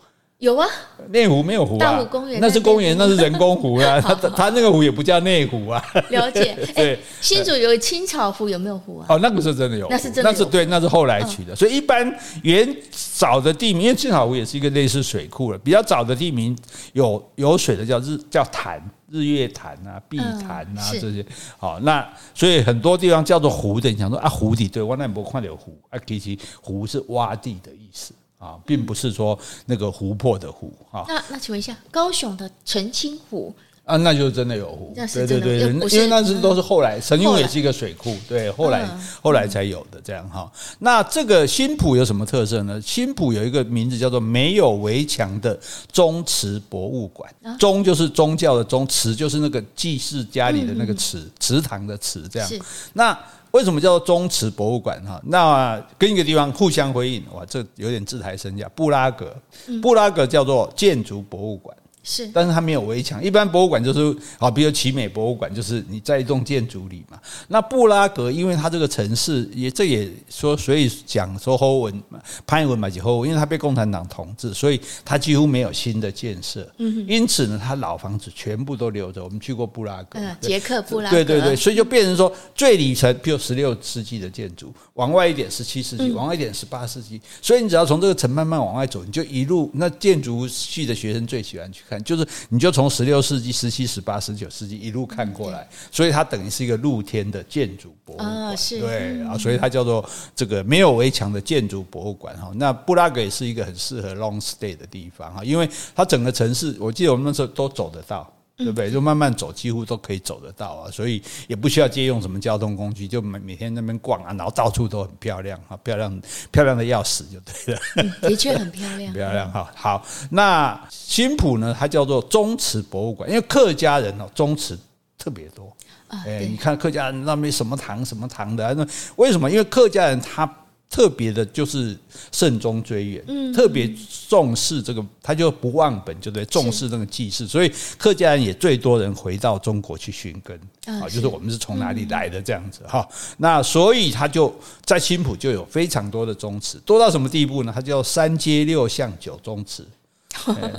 [0.44, 0.68] 有啊，
[1.08, 5.82] 内湖没有湖啊，大湖公园那是公园，那是人工湖啊， 它它那个湖也不叫内湖啊。
[6.10, 9.06] 了解， 对，新竹有青草湖有没有湖啊？
[9.08, 11.56] 哦，那个是真的有，那是真的，那是对，那是后来取的。
[11.56, 16.56] 所以一般原早的地名，因为青草湖也是一个类似水库了，比较早的地名
[16.92, 18.82] 有有水的叫日叫潭。
[19.10, 21.24] 日月潭啊，碧潭啊，这些。
[21.56, 22.04] 好，那
[22.34, 25.78] 所以很多地方叫做湖的，你想说啊，湖底对，我那不看有湖？
[25.88, 28.12] 啊，其实湖是洼地的意思
[28.44, 31.04] 啊，并不是说那个湖泊的湖啊。
[31.08, 33.54] 那那请问一下，高雄的澄清湖？
[33.84, 35.58] 啊，那就真的有湖，对对对，
[35.90, 38.88] 因为那是都是后来，澄清湖也是一个水库，对，后来
[39.20, 40.50] 后来才有的这样哈。
[40.78, 42.80] 那这个新浦有什么特色呢？
[42.80, 45.60] 新浦有一个名字叫做没有围墙的
[45.92, 52.48] 宗祠博物馆，宗就是宗教的宗，祠就是那个祭祀家里的那个祠，祠堂的祠这样。
[52.94, 53.14] 那
[53.54, 55.20] 为什么叫做宗祠博物馆哈？
[55.24, 58.68] 那跟一个地方互相辉映，哇，这有点自抬身价。
[58.74, 59.32] 布拉格，
[59.80, 61.76] 布拉格叫做建筑博物馆。
[62.04, 63.24] 是，但是它没有围墙。
[63.24, 67.18] 一般博物馆就是啊，比如奇美博物馆，就是你在一栋建筑里嘛。
[67.48, 72.02] 那布拉格，因为它这个城市也这也说，所以讲说后文
[72.46, 76.70] 潘文嘛就后文，因为它被共产党统治，所以它几乎没有新的建设。
[76.76, 79.24] 嗯，因此呢，它老房子全部都留着。
[79.24, 87.18] 我们去过布拉格，嗯，捷克布拉格，对对对，所以就变成说最里层，比如十六世纪的建筑，往外一点十七世纪，往外一点十八世纪。
[87.40, 91.93] 所以你只要从这个城慢慢往外走，你就一路那建筑系的学生最喜欢去看。
[91.94, 100.04] 看，就是你就从十六世纪、十七、十八、十九世纪一路看过来，所以它等于是一个露天的建筑博物馆，对啊，所以它叫做
[100.34, 102.50] 这个没有围墙的建筑博物馆哈。
[102.56, 108.28] 那布拉格也是一个很适合 long stay 的地方哈，因为它整个城市，我记得我们那时候都走得到。
[108.56, 108.88] 对不对？
[108.90, 117.80] 就慢慢走，几乎都可以走得到啊，所以也不需要借用什么交通工具，就每每天那边逛啊，然后到处都很漂亮啊，漂亮漂亮的要死就对了。
[117.96, 119.68] 嗯，的确很漂亮， 漂亮哈。
[119.74, 121.74] 好，那新浦呢？
[121.76, 124.78] 它叫做宗祠博物馆，因为客家人哦，宗祠
[125.18, 125.76] 特别多。
[126.08, 128.86] 哎，你看客家人那边什么堂什么堂的，那
[129.16, 129.50] 为什么？
[129.50, 130.48] 因为客家人他。
[130.90, 131.96] 特别的就是
[132.30, 133.92] 慎终追远，嗯，特别
[134.28, 143.08] 重视这个，他就不忘本，就对，重视那个祭祀，所以客家人也最多人回到中国去寻根啊，就是我们是从哪里来的这样子哈。
[143.38, 147.72] 那所以他就在新浦就有非常多的宗祠，多到什么地步呢？
[147.74, 149.84] 他叫三街六巷九宗祠。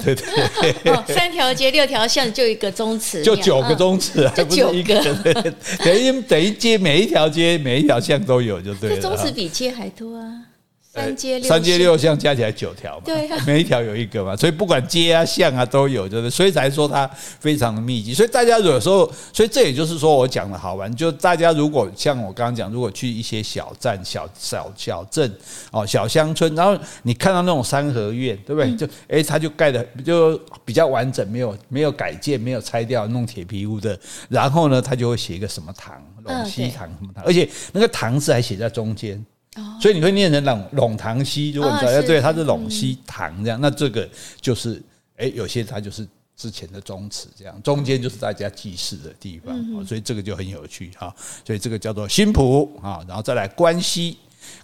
[0.04, 0.26] 对对
[0.84, 9.02] 对，哦，三条街六条巷就一个宗祠，就九个宗祠啊，就九个，等于等于街每一条街每一条巷都有，就对了。
[9.02, 10.45] 宗祠比街还多啊。
[10.96, 17.06] 三街六三街六巷加起来九条嘛，对啊， 每一条有一个嘛，所以不管街啊巷啊都有，就是所以才说它
[17.40, 18.14] 非常的密集。
[18.14, 25.30] 所以大家有时候，所以这也就是说我讲的好玩，就大家如果像我刚刚讲，如果去一些小站、小小小镇
[25.72, 28.76] 哦、小乡村，然后你看到那种三合院，对不对？
[28.76, 34.00] 就哎，它就盖的就比较完整，没有没有改建，没有拆掉弄铁皮屋的。
[34.30, 39.24] 然后呢，它就会写一个什么堂，陇西堂什么堂，而且那个堂字还写在中间。
[39.82, 44.08] 所以你会念成陇陇塘西，如果你知道，对，它是陇西塘这样，那这个
[44.42, 44.82] 就是，
[45.16, 51.14] 哎，有些它就是之前的宗祠这样，中间就是大家祭祀的地方，所以这个就很有趣哈。
[51.46, 54.18] 所以这个叫做新浦啊，然后再来关西，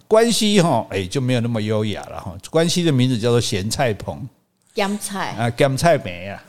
[0.06, 2.36] 关西哈，哎就没有那么优雅了哈。
[2.50, 4.28] 关西的名字叫做咸菜棚，
[4.74, 6.44] 咸菜啊，咸菜梅啊。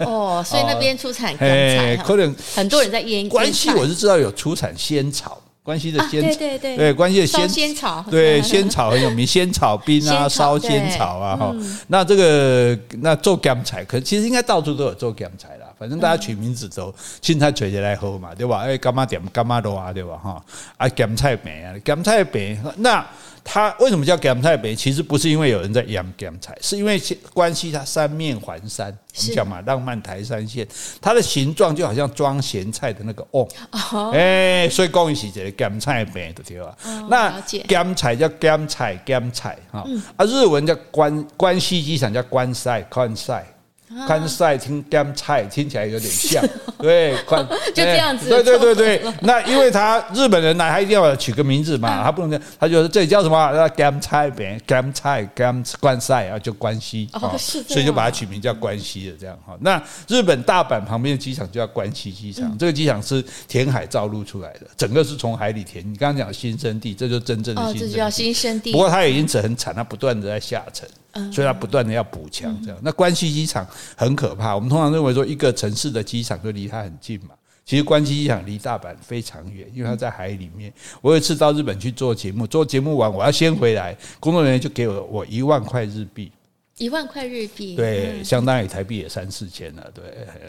[0.00, 3.28] 哦，所以那边出产咸菜， 可能很多人在腌。
[3.28, 5.42] 关西我是知道有出产仙草。
[5.64, 11.54] 关西的仙草，对对对，对关西的仙仙草，对 仙草很有名，仙草冰啊，烧仙草啊，哈。
[11.86, 15.61] 那这个那做干菜，可其实应该到处都有做干菜啦。
[15.82, 18.60] 反正大家取名字都青菜垂起来喝嘛，对吧？
[18.60, 20.16] 哎，干嘛点干嘛多啊，对吧？
[20.16, 20.44] 哈，
[20.76, 23.04] 啊咸菜饼啊，咸菜饼那。
[23.44, 24.76] 它为什么叫咸菜饼？
[24.76, 26.96] 其实不是因为有人在养咸菜，是因为
[27.34, 30.64] 关西它三面环山，我们讲嘛，浪漫台山线，
[31.00, 33.48] 它的形状就好像装咸菜的那个瓮，
[34.12, 36.72] 哎，所以讲一起这个咸菜饼的对吧？
[37.10, 39.84] 那咸菜叫咸菜，咸菜哈，
[40.16, 43.32] 啊，日文叫关关西机场叫关塞，关西。
[44.06, 46.44] 关西听咸菜听起来有点像，
[46.78, 49.02] 对，关 就这样子，对对对对。
[49.20, 53.52] 那因为他日本人来，他一定要取个名字嘛，他不能他就说这里叫什么？
[53.52, 59.56] 叫咸菜饼，咸菜咸关西啊，就关西啊，所以就把它取名叫关西的这样哈。
[59.60, 65.82] 那日本大阪旁边的机场就叫关西机场，这个机场是填海造陆出来的，整个是从海里填。
[65.84, 67.92] 你刚刚讲新生地，这就真正的新生地。
[67.92, 68.72] 这叫新生地。
[68.72, 70.88] 不过它也因此很惨，它不断的在下沉。
[71.30, 72.78] 所以它不断的要补强，这样。
[72.82, 74.54] 那关西机场很可怕。
[74.54, 77.34] 我们通常认为说，一个城市的机场就离它很近嘛。
[77.64, 80.72] 其实关西机场离大阪非常远，因为它在海里面。
[81.00, 86.32] 我有一次到日本去做节目，做节目完我要先回来，工作人员就给我我一万块日币，
[86.78, 90.04] 一万块日币，对，相当于台币也三四千了，对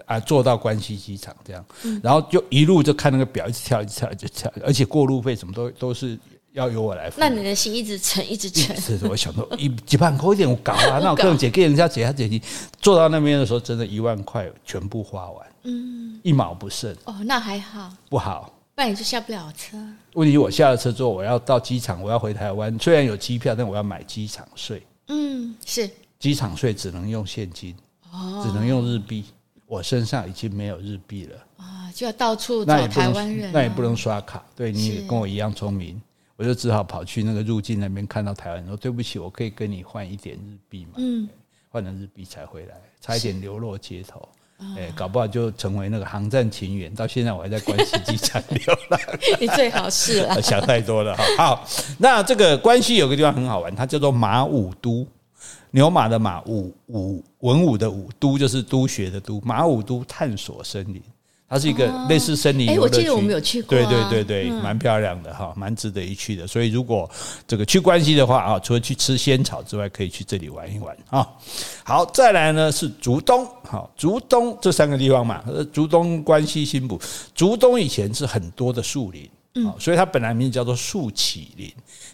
[0.05, 1.63] 啊，坐到关西机场这样，
[2.01, 6.17] 然后就一路就看那个表，一直跳，一直跳，一直跳，而且过路费什么都都是。
[6.53, 8.75] 要由我来付，那你的心一直沉，一直沉。
[8.79, 12.41] 是，我想说 一几万块一点我搞啊， 那我更姐给人家解下解题，
[12.79, 16.95] 坐到那边的时候，真的一万块全部花完，嗯，一毛不剩。
[17.05, 17.91] 哦，那还好。
[18.09, 19.77] 不好，不然你就下不了车。
[20.13, 24.81] 问题我下了车之后，我要到机场，我要回台湾，虽然有机票，但我要买机场税。
[25.07, 25.89] 嗯，是。
[26.19, 27.75] 机场税只能用现金，
[28.11, 29.25] 哦，只能用日币。
[29.65, 34.43] 我身上已经没有日币了啊，就要到处找台湾人，那也不能刷卡。
[34.55, 35.99] 对，你也跟我一样聪明。
[36.35, 41.29] 我就只好跑去那个入境那边，看到台湾人说：“对不起，我可以跟你换一点日币嘛？”嗯，
[41.69, 44.27] 换了日币才回来，差一点流落街头。
[44.77, 46.93] 哎，搞不好就成为那个航站情缘。
[46.93, 48.99] 到现在我还在关西机场流浪。
[49.39, 51.23] 你最好是了， 想太多了哈。
[51.37, 51.67] 好，
[51.99, 55.05] 那这个关西有个地方很好玩，它叫做马武都，
[55.71, 61.03] 牛马的马，武武文武的武，都就是都学的都，马武都探索森林。
[61.53, 66.47] 它是一个类似森林游乐区，我记得我们有去过，对对对对，蛮漂亮的哈，蛮值得一去的。
[66.47, 67.07] 所以如果
[67.47, 71.29] 这个去关西的话啊，除了去吃仙草之外，可以去这里玩一玩啊。
[71.83, 76.99] 好，再来呢是竹东，好，竹东这三个地方嘛，竹东、关西、新埔。
[77.35, 81.71] 竹东以前是很多的树林，嗯，所以它本来名字叫做树启林，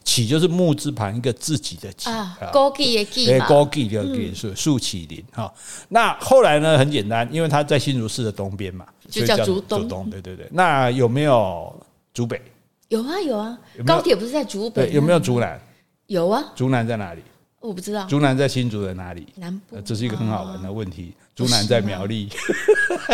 [0.09, 5.53] 启就是木字旁一个自己的启啊，高记的记嘛，高记的记是树启林哈。
[5.89, 9.83] 那后来呢，很简单，因为它在新竹市的东边嘛，就叫竹东。
[9.83, 10.47] 竹东，对对对。
[10.51, 11.71] 那有没有
[12.11, 12.41] 竹北？
[12.87, 14.89] 有啊有啊，高铁不是在竹北？
[14.91, 15.61] 有没有竹南？
[16.07, 17.21] 有啊，竹南在哪里？
[17.59, 18.07] 我不知道。
[18.07, 19.27] 竹南在新竹的哪里？
[19.35, 19.79] 南部。
[19.81, 21.13] 这是一个很好玩的问题。
[21.39, 22.27] 竹南在苗栗，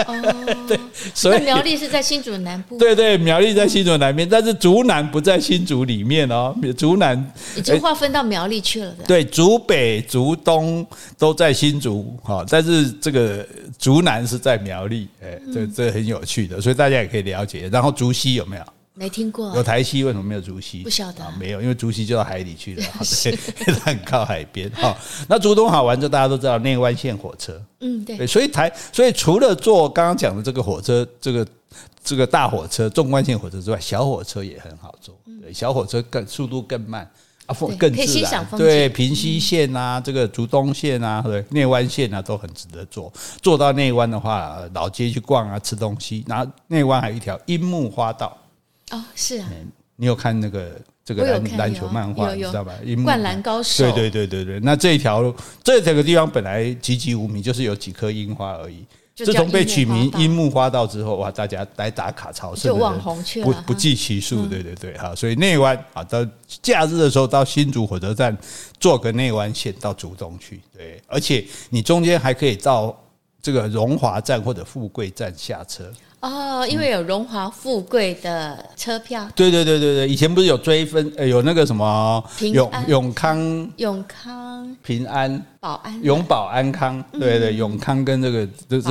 [0.07, 0.79] 哦， 对，
[1.13, 2.75] 所以苗栗是在新竹的南部。
[2.75, 6.55] 对对，苗栗在新竹的南边，但是竹南不在新竹里面哦。
[6.75, 9.03] 竹南已经划分到苗栗去了的。
[9.03, 10.83] 对，竹北、竹东
[11.19, 17.69] 都在新竹，哈，但是这个竹南是在苗栗，哎，这这很有趣的，所以大家也可以了解。
[17.71, 18.63] 然后竹西有没有？
[18.97, 20.79] 没听过，有台西，为什么没有竹溪？
[20.79, 21.21] 不晓得。
[21.23, 22.83] 啊，没有，因为竹溪就到海里去了，
[23.65, 24.95] 对， 很靠海边哈。
[25.27, 31.45] 那竹东好玩，就大家都知道内湾线火车，嗯，对，所以台，所以除了坐刚刚讲的这个火车，这个
[32.01, 37.05] 这个大火车纵贯线火车之外，小火车也很好坐，对，小火车更速度更慢
[37.47, 43.11] 啊，风更自然，对，平溪线啊，这个竹东线啊，对，内湾线啊，都很值得坐。
[43.41, 48.37] 坐到内湾的话，老街去逛啊，吃东西，然后内湾还有一条樱木花道。
[48.95, 49.49] 哦，是啊，
[49.97, 50.71] 你有看那个
[51.03, 52.73] 这个篮篮球漫画，你知道吧？
[53.03, 54.59] 灌篮高手，对对对对对。
[54.61, 58.85] 那这一条这整个地方本来籍籍无名，就是有几棵樱花而已。
[59.15, 64.45] 自从被取名樱木花道之后，哇，大家来打卡朝圣，就网红去了，不不计其数。
[64.45, 66.25] 对对对，哈，所以内湾啊，到
[66.61, 68.37] 假日的时候到新竹火车站
[68.77, 72.93] 坐个内湾线到竹东去，对，而且你中间还可以到
[73.41, 75.89] 这个荣华站或者富贵站下车。
[76.25, 79.29] 哦，因为有荣华富贵的车票。
[79.35, 88.87] 对对对对对，以前不是有追分，呃，有那个什么永永康、永康、平安、保安、永保安康，对对，永康跟这个就是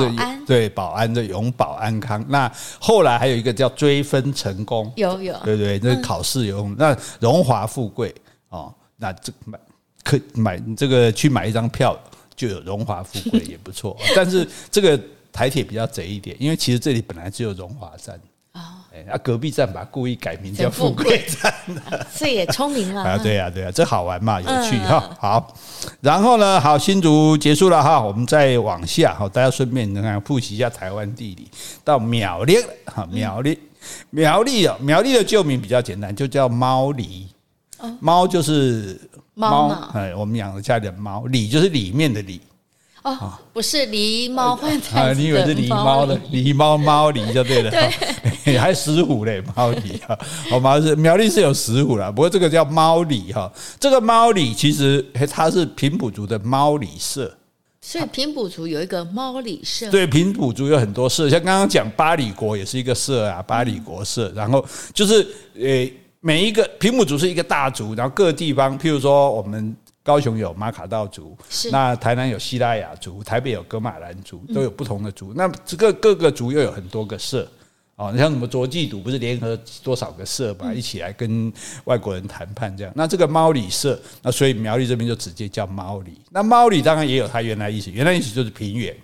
[0.47, 2.23] 对保安的永保安康。
[2.29, 6.73] 那后来还有一个叫追分成功，有有，对对，那考试有用。
[6.77, 8.15] 那荣华富贵
[8.47, 9.59] 哦，那这买
[10.05, 11.99] 可买这个去买一张票
[12.33, 14.97] 就有荣华富贵也不错， 但是这个。
[15.35, 18.17] 台铁比较贼一点，因为其实这里本来只有荣华站。
[19.11, 21.53] 啊，隔壁站把故意改名叫富贵站，
[22.15, 23.17] 这也聪明了 啊！
[23.17, 25.13] 对呀，对呀，这好玩嘛，有趣哈。
[25.19, 25.53] 好，
[25.99, 31.49] 然后呢，好，新竹结束了哈，我们再往下，好，大家顺便能看复习一下台湾地理，
[31.83, 33.59] 到苗栗哈，苗栗，
[34.11, 37.25] 苗栗啊，苗栗的旧名比较简单，就叫猫狸，
[37.99, 38.97] 猫就是
[39.33, 42.39] 猫，哎，我们养的家里的猫，里就是里面的里。
[43.05, 47.69] 哦，不是狸猫换 太子，你以为是狸猫的狸猫猫狸就对了。
[47.69, 50.17] 对， 还石虎嘞，猫狸哈。
[50.49, 53.51] 好，猫是苗栗是有石虎啦，不过这个叫猫狸哈。
[53.79, 57.31] 这个猫里其实它是平埔族的猫里社，
[57.79, 59.91] 所以平埔族有一个猫里社。
[59.91, 64.33] 对，平埔族有很多社，像刚刚讲八里国也是一个社啊，八里国社。
[64.35, 64.65] 然后
[64.95, 65.21] 就是
[65.59, 65.87] 呃，
[66.21, 69.75] 每一个平埔族是一个大族，然后各地方，譬如说我们。
[70.05, 75.33] 高雄有马卡道族，是那台南有西拉雅族，台北有噶玛兰族，都有不同的族。
[75.33, 77.51] 嗯、那这个各个族又有很多个社
[77.95, 81.51] 哦，你像什么卓记族，不是联合多少个社嘛，一起来跟
[81.85, 82.93] 外国人谈判这样。
[82.95, 86.21] 那这个猫里社，那所以苗栗这边就直接叫猫里。
[86.29, 88.95] 那猫里当然也有它原来意思，原来意思就是平原。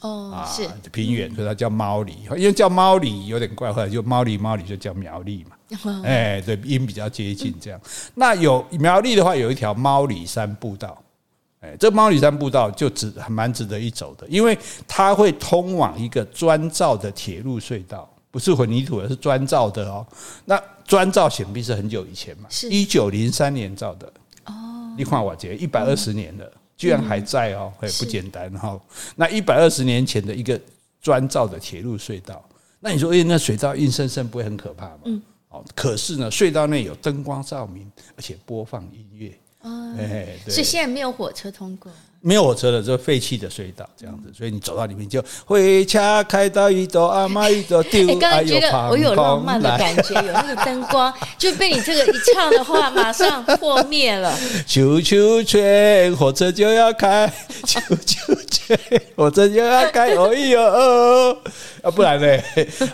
[0.00, 5.56] 哦，是平原，所以它叫猫里，因为叫猫里有点怪，后来就猫里猫里就叫苗栗嘛。
[6.04, 7.80] 哎，对，音比较接近这样。
[8.14, 11.02] 那有苗栗的话，有一条猫里山步道，
[11.60, 20.06] 哎，这猫里山步道就值还蛮值得一走的，因为它会通往一个砖造的铁路隧道，不是混凝土的，是砖造的哦。
[20.44, 24.12] 那砖造显必是很久以前嘛，是一九零三年造的
[24.46, 24.94] 哦。
[24.96, 26.52] 你看我这一百二十年了。
[26.80, 28.80] 居然还在哦，也不简单哈。
[29.14, 30.58] 那一百二十年前的一个
[31.02, 32.42] 砖造的铁路隧道，
[32.80, 35.00] 那你说，哎，那水道硬生生不会很可怕吗？
[35.04, 35.20] 嗯。
[35.50, 39.38] 哦，可是呢，隧道内有灯光照明，而且播放音乐。
[39.60, 39.94] 哦。
[39.98, 40.54] 哎，对。
[40.54, 41.92] 所以现在没有火车通过。
[42.22, 48.02] 没有火车的，这废弃的隧道这样子，所以你走到里面就回家开到一朵阿妈一朵丢。
[48.02, 54.36] 你刚刚觉得我有浪漫的感觉，有那个灯光，就被你这个一唱的话，马上破灭了。
[54.68, 57.26] 啾啾吹，火车就要开，
[57.64, 58.19] 啾啾
[58.69, 58.77] 吹，
[59.15, 61.37] 火车就要开，哦哟，
[61.83, 62.27] 啊，不然呢？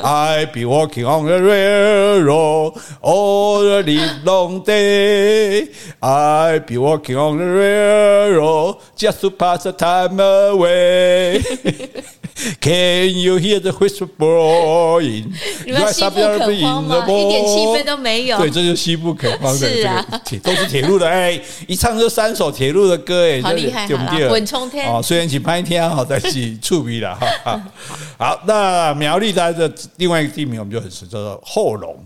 [0.04, 3.84] I be walking on the railroad all the
[4.26, 5.70] long day.
[6.00, 11.44] I be walking on the railroad just To pass the time away,
[12.61, 15.25] can you hear the whistle blowing?
[15.65, 17.05] 你们西部肯荒吗？
[17.09, 18.39] 一点气氛都没有。
[18.39, 21.09] 对，这就是西部肯荒的这个铁，都是铁路的。
[21.09, 24.29] 哎，一唱就三首铁路的歌，哎，好厉害，对不对？
[24.29, 27.63] 稳冲天哦，虽然起拍天好，但是触笔了哈。
[28.19, 31.97] 好，那苗栗在这另外一个地名，我们就很熟，叫做后龙。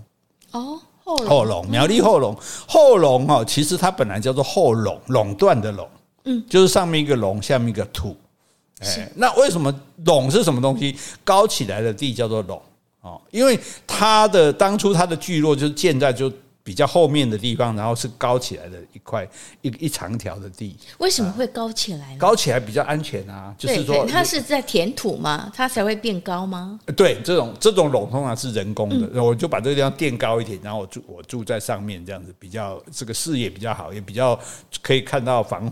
[0.52, 5.88] 哦，后龙，后龙，苗栗后龙，后龙哦，其实它本来叫做后垄，垄断的垄，
[6.24, 8.16] 嗯，就是上面一个龙，下面一个土。
[8.80, 10.96] 哎，那为什么垄是什么东西？
[11.22, 12.60] 高起来的地叫做垄
[13.02, 16.30] 哦，因为它的当初它的聚落就是建在就
[16.62, 19.26] 比较后面的地方，然后是高起来的一块
[19.62, 20.76] 一一长条的地。
[20.98, 22.18] 为什么会高起来呢？
[22.18, 25.50] 高起来比较安全啊，就是说它是在填土吗？
[25.54, 26.78] 它才会变高吗？
[26.94, 34.38] 对，这种这种垄通常是人工的，嗯、我就把这个地方垫高一点，然后我住我住在上面，这样子比较这个视野比较好，也比较
[34.82, 35.68] 可以看到防。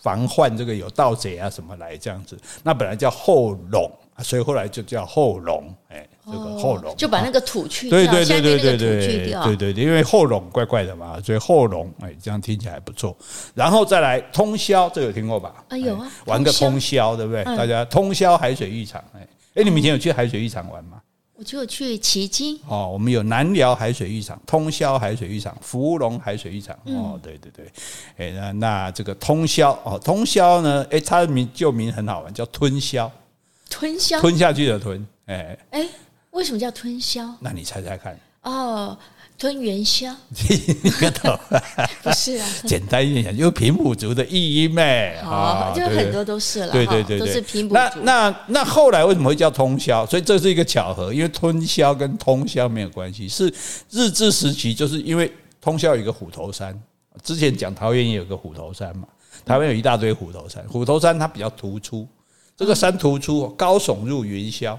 [0.00, 13.16] 防患这个有盗贼啊什么来这样子，那本来叫后垄，所以后来就叫后垄，哎，这个后龙就把那个土去掉，对对对对对对对对对，因为后龙怪怪的嘛，所以后龙，哎，这样听起来不错。
[13.54, 15.64] 然后再来通宵，这个有听过吧？
[15.68, 17.44] 啊有啊，玩个通宵，对不对？
[17.44, 19.20] 大家通宵海水浴场，哎
[19.54, 21.00] 哎，你们以前有去海水浴场玩吗？
[21.40, 22.54] 我就去奇经。
[22.68, 26.78] 哦，我们有南寮海水浴场、通霄海水浴场、福隆海水浴场。
[26.84, 27.72] 哦，对对对，
[28.18, 33.10] 哎那那这个通霄哦，通霄呢，哎它的名旧名很好玩，叫吞霄，
[33.70, 35.88] 吞霄吞下去的吞，哎哎，
[36.32, 37.32] 为什么叫吞霄？
[37.40, 38.20] 那你猜猜看。
[38.42, 38.98] 哦。
[39.40, 40.14] 吞元宵，
[40.84, 41.34] 你个头，
[42.02, 47.80] 不是啊，简单一点讲，就是平埔族的译音呗，啊，就很多都是了，对对对，都是平埔族。
[47.80, 50.04] 那那那后来为什么会叫通宵？
[50.04, 53.50] 所以这是一个巧合，因为吞宵跟通宵没有关系，是
[53.88, 56.78] 日治时期，就是因为通宵有一个虎头山，
[57.22, 59.08] 之前讲桃园也有个虎头山嘛，
[59.46, 62.06] 台湾有一大堆虎头山，虎头山它比较突出，
[62.58, 64.76] 这个山突出，高耸入云霄。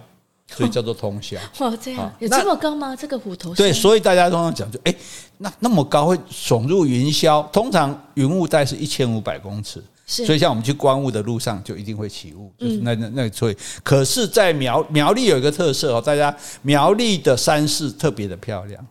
[0.56, 2.96] 所以叫做通霄 哦，这样有这么高吗？
[2.96, 4.94] 这个虎头对，所以大家通常讲就哎，
[5.38, 7.46] 那那么高会耸入云霄。
[7.52, 18.86] 通常云雾带是一千五百公尺，是，所以像我们去观雾的路上就一定会起雾，就是那那那所以，可是，在苗苗栗有一个特色哦，大家苗栗的山势特别的漂亮。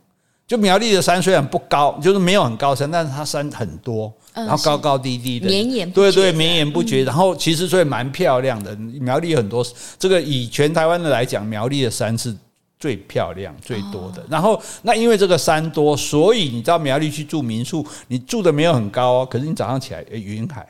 [0.50, 7.04] 就苗栗的山虽然不高，就是没有很高山，但是它山很多，然后高高低低的，绵延对对，绵延不绝。
[7.04, 8.74] 然后其实所以蛮漂亮的。
[8.74, 9.64] 苗栗很多，
[9.96, 12.34] 这个以全台湾的来讲，苗栗的山是
[12.80, 14.26] 最漂亮最多的。
[14.28, 20.66] 然后那因为这个山多，所以你知道苗栗去住民宿，你住的没有很高哦，可是你早上起来，诶，云海。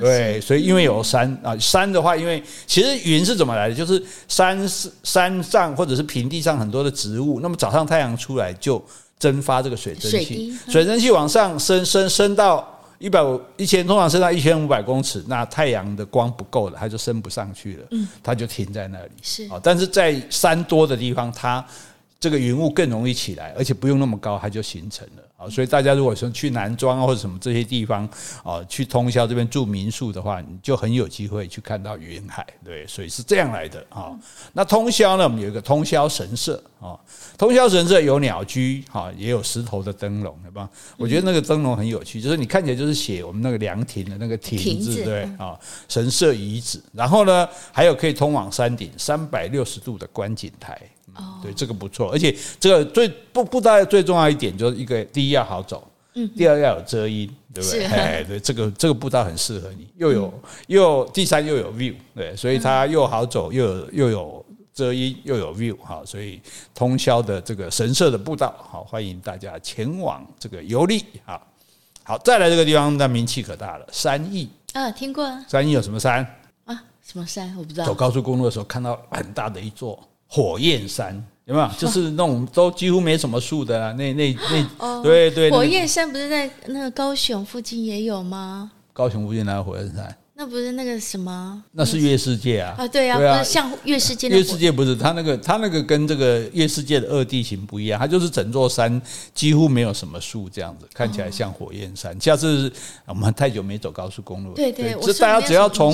[0.00, 3.74] 对，所以因为有山啊，山的话，因为其实云是怎么来的？
[3.74, 8.80] 就是山是山上或者是平地上很多的植物，那么早上太阳出来就
[9.18, 12.66] 蒸发这个水蒸气，水蒸气往上升升升到
[12.98, 17.86] 一百五一千，通常升到一千五百公尺，那太阳的光不够了，它就升不上去了，
[18.22, 19.10] 它就停在那里。
[19.22, 19.44] 是。
[19.48, 21.64] 啊，但是在山多的地方，它
[22.20, 25.22] 这个云雾更容易起来，而且不用那么高，它就形成了。
[25.36, 28.04] 啊，所以大家如果说去南庄啊或者什么这些地方
[28.42, 34.18] 啊，去通宵这边住民宿的话，你就很有机会去看到云海，对，所以是这样来的啊。
[34.52, 36.98] 那通宵呢，我们有一个通宵神社啊，
[37.38, 40.68] 通宵神社有鸟居哈，也有石头的灯笼，对吧？
[40.96, 45.56] 我觉得那个灯笼很有趣，就是你看起来就是写我们那个凉亭的那个亭子，对啊，
[45.88, 46.82] 神社遗址。
[46.92, 50.76] 然后呢，还有可以通往山顶三百六十度的观景台。
[51.42, 57.84] 对，这个不错，而且这个最不不大最重要一点就是一个，第一要好走，嗯，第二要有遮阴，对不对？
[57.86, 60.32] 哎，对，这个这个步道很适合你，又有
[60.66, 66.40] 又第三又有 view，对，所以它又好走，又有又有遮阴，又有 view，哈，所以
[66.74, 71.46] 通宵的这个神社的步道，好，欢迎大家前往这个游历，好，
[72.04, 76.24] 好，再来这个地方，那名气可大了，三义啊，听过啊，三义有什么山
[76.64, 76.82] 啊？
[77.02, 77.56] 什么山？
[77.56, 77.86] 我不知道。
[77.86, 79.98] 走高速公路的时候看到很大的一座。
[80.28, 81.14] 火焰山
[81.46, 81.68] 有没有？
[81.76, 84.36] 就是那种都几乎没什么树的啊，那那
[84.78, 85.50] 那，对对。
[85.50, 88.70] 火焰山不是在那个高雄附近也有吗？
[88.92, 90.16] 高雄附近哪有火焰山？
[90.40, 91.60] 那不是那个什么？
[91.72, 92.76] 那是月世界啊！
[92.78, 94.28] 啊，对啊，不是像月世界。
[94.28, 99.02] 月世界不是它那个，它那个跟这个月世界的二地形不一样，它就是整座山
[99.34, 102.16] 几乎没有什么树，这样子看起来像火焰山。
[102.20, 102.72] 下次
[103.06, 105.92] 我们太久没走高速公路了，对对，这大家只要从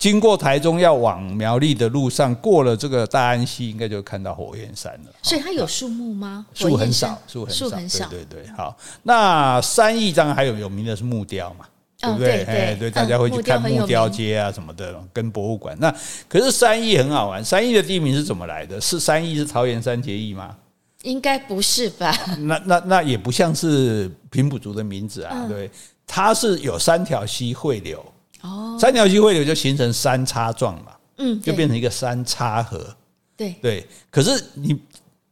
[0.00, 5.12] 经过台中要往苗栗的路上，过了这个大安溪，应该就看到火焰山了。
[5.22, 6.46] 所以它有树木吗？
[6.54, 8.52] 树很少，树很少，对对对。
[8.56, 11.66] 好，那三义章还有有名的是木雕嘛？
[12.00, 12.44] 对不对？
[12.44, 15.76] 哎，对，大家会去看木雕街啊什么的，跟博物馆。
[15.78, 15.94] 那
[16.26, 18.80] 可是三义很好玩，三义的地名是怎么来的？
[18.80, 20.56] 是三义是桃园三结义吗？
[21.02, 22.10] 应该不是吧？
[22.38, 25.46] 那那那也不像是平埔族的名字啊。
[25.46, 25.70] 对，
[26.06, 28.02] 它是有三条溪汇流，
[28.42, 32.94] 哦，三条溪汇流就形成三叉状嘛，嗯，就变成一个三叉河。
[33.36, 34.78] 对对，可是你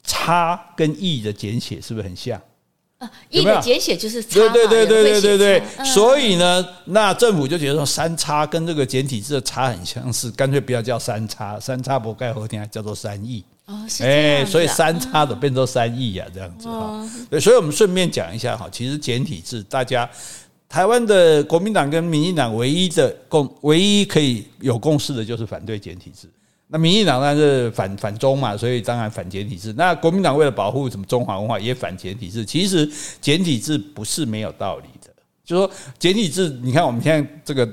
[0.03, 2.41] 叉跟 “E” 的简写是不是很像？
[2.99, 13.45] 啊，义的简写就是叉，对对对对对对对，所以呢，那政府就觉得说三叉跟这个简体字的叉很相似，干脆不要叫三叉，三叉不盖好听，叫做三义。
[13.67, 17.09] 哦，是这样、啊、所以三叉的变成三亿呀，这样子哈。
[17.29, 20.09] 对，所以我们顺便讲一下哈，其实简体字，大家
[20.69, 26.29] 台湾的国民党跟民进党唯一的共，唯一可以有共识的就是反对简体字。
[26.67, 29.73] 那民进党那是反反中嘛，所以当然反简体字。
[29.73, 32.45] 那国民党为了保护什么中华文化，也反简体字。
[32.45, 32.87] 其实
[33.23, 35.11] 简体字不是没有道理的，
[35.43, 37.67] 就是说简体字，你看我们现在这个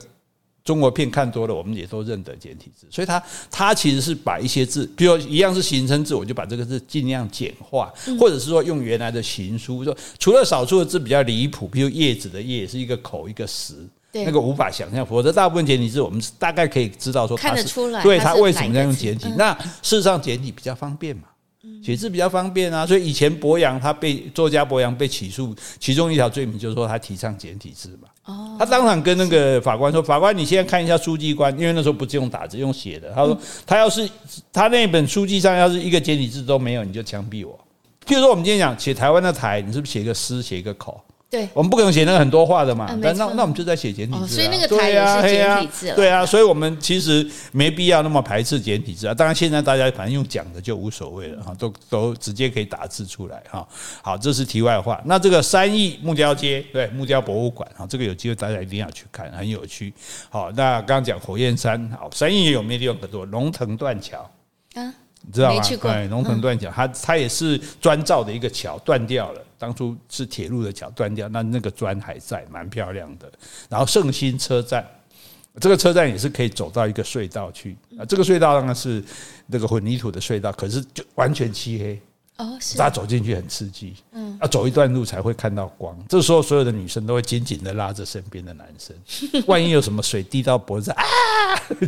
[0.66, 2.86] 中国片看多了，我们也都认得简体字。
[2.90, 9.84] 所以它它其实是把一些字，比如一样是形声字，我就把这个字尽量简化，或者是说用原来的行书。
[9.84, 13.76] 说除了少数的字比较离谱，比如叶子的叶是一个口一个实。
[14.18, 19.28] 那个无法想象，否则大部分简体字我们大概可以知道说，看得出来，对它为什么要用简体？
[19.38, 21.24] 那事实上简体比较方便嘛，
[21.84, 22.86] 写字比较方便啊。
[22.86, 28.10] 所以以前博洋他被作家博洋被起诉，其中一条罪名就是说他提倡简体字嘛。
[28.26, 33.12] 哦，他当场跟那个法官说：“法官，你现在看一下书记官，因为那时候不是用打字，用写的。
[33.14, 33.38] 他说
[33.68, 34.10] 他要是
[34.52, 37.58] 他那本书记上要是一个简体字都没有，你就枪毙我。
[38.06, 49.14] 譬如说我们今天讲写台湾的台，你是不是写一个诗，写一个口？”对，我们不可能写那个很多话的嘛，嗯、但那那我们就在写简体字，啊哦，所以那个台也是简体字了，对啊，所以我们其实没必要那么排斥简体字啊。
[49.14, 53.68] 当然现在大家反正用讲的就无所谓了哈，都都直接可以打字出来哈。
[54.02, 55.02] 好，这是题外话。
[55.04, 59.92] 那这个三义木雕街，对木雕博物馆啊，这个有机会大家一定要去看，很有趣。
[60.30, 64.20] 好，那刚刚讲火焰山，好，三义也有没地方可做，龙腾断桥
[64.76, 65.62] 啊，你知道吗？
[65.82, 69.42] 对，龙腾断桥，它它也是砖造的一个桥断掉了。
[69.58, 73.32] 当初是铁路的桥断掉，那那个砖还在，蛮漂亮的。
[73.70, 74.86] 然后圣心车站，
[75.60, 78.06] 这个车站也是可以走到一个隧道去啊。
[78.06, 79.04] 这个隧道当然是
[79.48, 82.02] 那个混凝土的隧道，可是就完全漆黑
[82.38, 85.98] 哦，是大家走进去很刺激，嗯，要走一段路才会看到光。
[86.10, 88.94] 这时候所有的女生都会紧紧的拉着身边的男生，
[89.48, 91.04] 万一有什么水滴到脖子啊！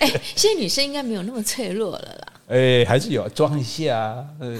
[0.00, 2.32] 哎，现在女生应该没有那么脆弱了啦。
[2.48, 4.26] 哎，还是有装一下。
[4.40, 4.58] 哎。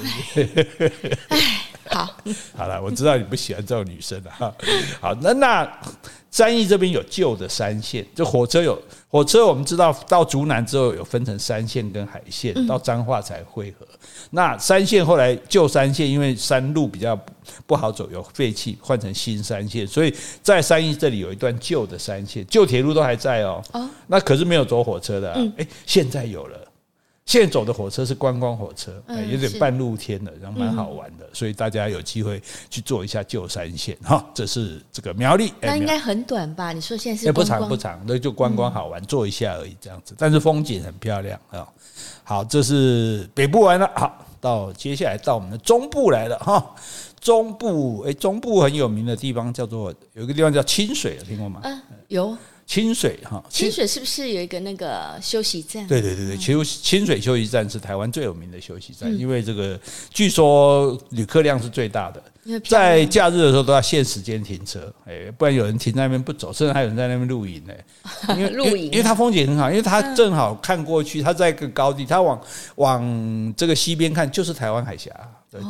[1.88, 2.16] 好，
[2.56, 4.54] 好了，我知道你不喜欢这种女生了哈。
[5.00, 5.80] 好，那那
[6.30, 13.86] 三义这边有旧的山线，就火车有火车，我们知道到竹南之后有分成山线跟海线，到彰化才汇合。
[14.30, 17.18] 那山线后来旧山线因为山路比较
[17.66, 23.62] 不好走，有废弃，换成新山线，所以在三义这里有一段旧的山线，旧铁路都还在哦。
[24.08, 26.58] 那可是没有走火车的，哎，现在有了。
[27.26, 34.24] 现在走的火车是观光火车，有点半露天的，然后蛮好玩的，所以大家有机会去坐一下旧山线哈。
[34.32, 36.72] 这是这个苗栗，那应该很短吧？
[36.72, 40.14] 你说现在是不长不长，那就观光好玩，坐一下而已这样子。
[40.16, 41.66] 但是风景很漂亮啊。
[42.22, 46.74] 好，这是北部完了，好，到接下来到我们的中部来了哈。
[47.20, 51.60] 中部哎，中部很有名的地方叫做有一个地方叫清水，听过吗？
[51.64, 52.38] 嗯，有。
[52.66, 55.86] 清水哈，清水是不是有一个那个休息站？
[55.86, 59.78] 对对对对，其实清水休息站是台湾最有名的休息站，因为这个
[60.10, 62.20] 据说旅客量是最大的，
[62.68, 67.72] 在假日的时候都要限时间停车，哎，不然有人停在那边不走，甚至还有人在那边露营 呢。
[68.36, 72.40] 因为露营，因为它风景很好，因为它正好看过去，它在一个高地，它往
[72.74, 75.12] 往这个西边看就是台湾海峡，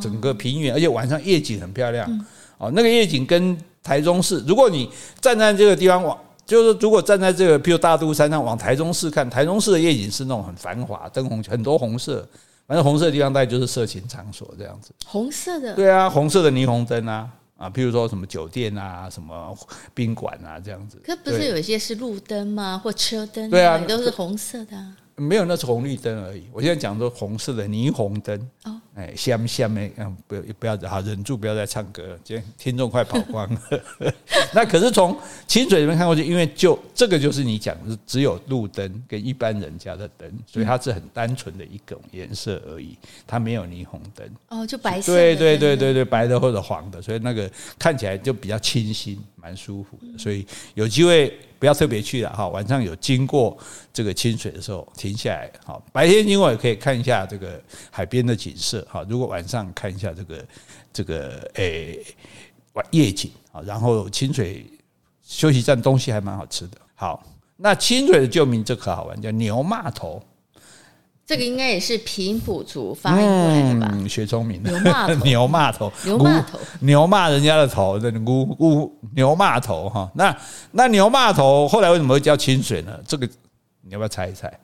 [0.03, 2.27] 整个平原，而且晚上夜景很漂亮。
[2.57, 4.89] 哦，那个夜景跟台中市，如果你
[5.21, 6.19] 站在这个地方往。
[6.47, 12.27] 就是如果站在这个，譬如大肚山上往台中市看，台中市的夜景是那种很繁华，灯红很多红色，
[12.67, 14.93] 反正红色的地方大概就是色情场所这样子。
[15.05, 15.75] 红色的？
[15.75, 19.57] 对啊，红色的霓虹灯啊啊，譬如说什么酒店啊，什么
[19.93, 21.01] 宾馆啊这样子。
[21.05, 22.81] 可不是有一些是路灯吗？
[22.83, 23.51] 或车灯？
[23.51, 24.97] 对啊，都是红色的啊。
[25.17, 26.45] 没有，那是红绿灯而已。
[26.53, 28.51] 我现在讲说红色的霓虹灯。
[28.65, 28.81] 哦。
[28.95, 34.15] 哎，下下面嗯，不要不要好，忍住不要再唱歌了，今天听众快跑光了。
[34.55, 35.15] 那可是从
[35.47, 42.97] 清水这边看过去，因为就这个就是你讲的是只有路灯跟一般人家的灯，所以它是很单纯的一种颜色而已，
[43.27, 44.27] 它没有霓虹灯。
[44.49, 45.13] 哦，就白色。
[45.13, 50.19] 对对对对对，白的或者黄的，所以那个看起来就比较清新，蛮舒服的。
[50.19, 51.39] 所以有机会。
[51.67, 53.59] 不要特别去了哈，晚上有经过
[53.93, 57.61] 这个清水的时候停下来，好，白天经过也可以看一下这个
[57.91, 59.05] 海边的景色哈。
[59.09, 60.47] 如果晚上看一下这个
[60.93, 62.01] 这个诶
[62.75, 64.65] 晚夜景啊，然后清水
[65.25, 66.79] 休息站东西还蛮好吃的。
[66.95, 67.21] 好，
[67.57, 70.23] 那清水的旧名这可好玩，叫牛骂头。
[71.27, 73.91] 这个应该也是平埔族发音过来的吧？
[73.93, 74.71] 嗯，学聪明的。
[75.25, 80.09] 牛骂头，牛骂头，牛骂头，牛骂人家的头，这牛牛牛骂头哈。
[80.15, 80.37] 那
[80.71, 82.97] 那牛骂头后来为什么会叫清水呢？
[83.09, 83.27] 这个
[83.83, 84.57] 你要不要猜一猜？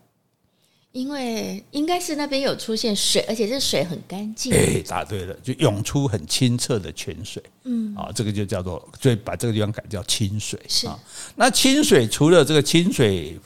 [0.93, 4.55] 因为应该是那边有出现水，而且这水很干净。
[4.55, 7.43] 哎，答对了，就涌出很清澈的泉水。
[7.65, 10.61] 嗯，啊，这个就叫做，所以把这个地方改叫清水。
[10.69, 10.97] 是啊，
[11.35, 13.37] 那清水除了这个清水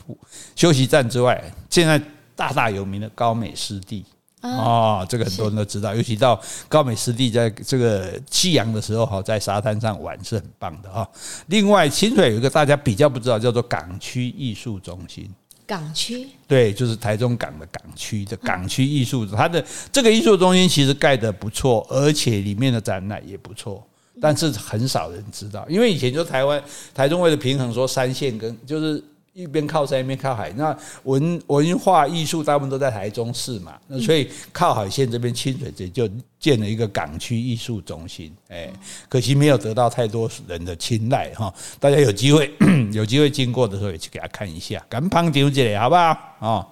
[0.55, 1.99] 休息站之外，现在。
[2.37, 4.05] 大大有名的高美湿地
[4.43, 11.09] 哦，这个很多人都知道，尤其到高美湿地，在这个夕阳的时候哈，在沙滩上玩是很棒的哈。
[11.47, 15.29] 另外，清水有一个大家比较不知道，叫做港区艺术中心。
[15.67, 23.85] 港区对，就是台中港的港区的港区艺术，它的这个艺术中心其实盖得不错，而且里面的展览也不错，
[24.21, 26.63] 但是很少人知道，因为以前就台湾
[26.95, 29.03] 台中为了平衡说三线跟就是。
[29.37, 30.75] 一边靠山一边靠海，那
[31.05, 36.09] 文文化艺术大部分都在台中市嘛，那所以靠海线这边清水这就
[36.41, 38.73] 建了一个港区艺术中心，哎，
[39.11, 41.53] 可惜没有得到太多人的青睐哈。
[41.79, 42.51] 大家有机会
[42.95, 46.19] 有机会经过的时候也去给他看一下，赶胖丢起来好不好？
[46.39, 46.67] 哦，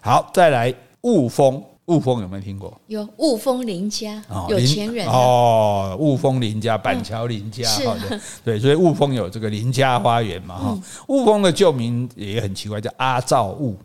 [0.00, 1.62] 好，再来雾峰。
[1.86, 2.80] 雾峰有没有听过？
[2.86, 5.96] 有雾峰林家，有钱人哦。
[5.98, 10.78] 雾峰林家，板桥林家，好的，对，所以雾峰有这个林家花园嘛，哈。
[11.08, 13.76] 雾峰的旧名也很奇怪，叫阿造雾。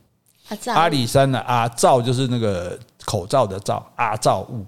[0.68, 4.66] 阿里山的阿造就是那个口罩的罩，阿造雾。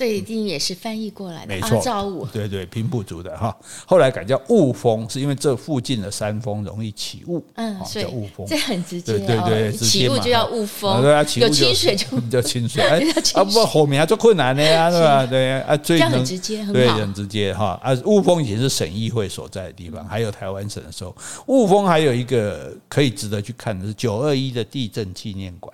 [0.00, 1.78] 这一定也是翻译过来的，没错。
[1.82, 8.46] 造物，对对，平埔族的哈，后来改叫雾峰，是因为这附近的山峰容易起雾，嗯，叫雾峰。
[8.46, 12.98] 这很直接，对对对，起雾就叫雾峰，对 啊，有清水就叫清水，哎，
[13.34, 15.26] 啊不，后面还做困难的呀，是吧？
[15.26, 17.78] 对啊，这样很直接，对，很直接哈。
[17.82, 21.14] 啊，雾峰以前是省议会所在的地方，还有台湾省的时候，
[21.48, 25.70] 雾峰还有一个可以值得去看的是九二一的地震纪念馆。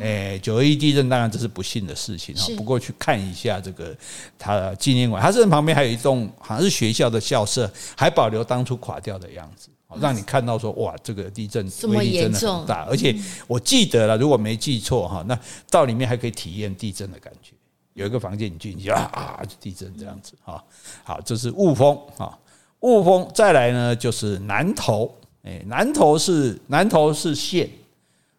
[0.00, 3.96] 哎，九二一地震当然这是不幸的事情哈，不过去看一下这个
[4.38, 9.68] 它的纪念馆，它这旁边还有一栋好像是学校的校舍，还保留当初垮掉的样子，
[10.00, 13.14] 让你看到说哇，这个地震威力真的很大，而且
[13.46, 17.52] 我记得了，如果没记错哈，那到里面还可以体验地震的感觉，
[17.94, 20.62] 有一个房间你进去啊啊，地震这样子哈，
[21.02, 22.38] 好，这是雾峰啊，
[22.80, 25.12] 雾峰再来呢就是南投，
[25.42, 27.68] 哎，南投是南投是县。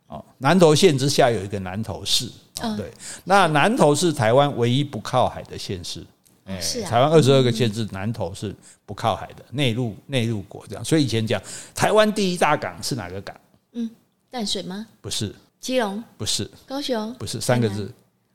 [0.10, 2.30] 哦，南投县之下有一个南投市，
[2.76, 2.92] 对，
[3.24, 6.06] 那南投是台湾唯一不靠海的县市，
[6.46, 8.54] 哎，台湾二十二个县市，南投是
[8.86, 11.42] 不靠海的内陆内陆国这样，所以以前讲
[11.74, 13.36] 台湾第一大港是哪个港？
[13.74, 13.90] 嗯，
[14.30, 14.86] 淡水吗？
[15.00, 16.04] 不是，基隆？
[16.18, 17.14] 不是，高雄？
[17.14, 17.90] 不是，三个字，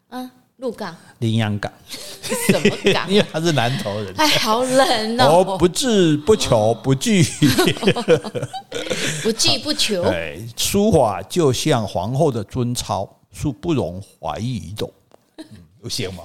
[0.09, 0.31] 嗯。
[0.59, 1.71] 鹿港、林洋港，
[2.23, 3.07] 什么港？
[3.11, 4.15] 因为他是南投人。
[4.17, 5.57] 哎，好冷哦！
[5.59, 7.25] 不志不求不惧，
[9.23, 10.03] 不惧不求。
[10.09, 14.91] 哎，书法就像皇后的尊操，恕不容怀疑移动。
[15.83, 16.23] 有行吗？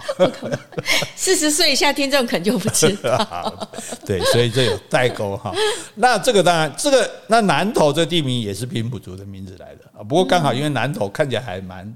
[1.17, 3.67] 四十岁以下听众可能就不知道。
[4.05, 5.51] 对，所以这有代沟哈。
[5.95, 9.99] 那这个当然，这个那南投这地名也是平埔族的名字来的啊。
[10.01, 11.91] 不过刚好因为南投看起来还蛮。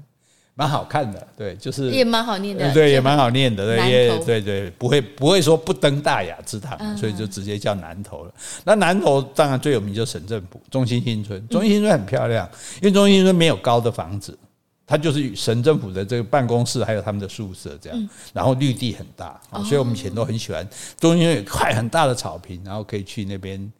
[0.56, 8.32] 蛮好看的，对，就是也蛮好念的，对，也蛮好念的，对，也对对，不会不会说不登大雅之堂，所以就直接叫南头了。
[8.64, 14.38] 那南头当然最有名就是省政府中心新村，中心新村很漂亮，因为中心新村没有高的房子，
[14.86, 20.64] 它就是省政府的这个办公室，还有他们的宿舍这样，然后绿地很大，所以我们以前都很喜欢
[21.00, 23.72] 中心有一块很大的草坪，然后可以去那边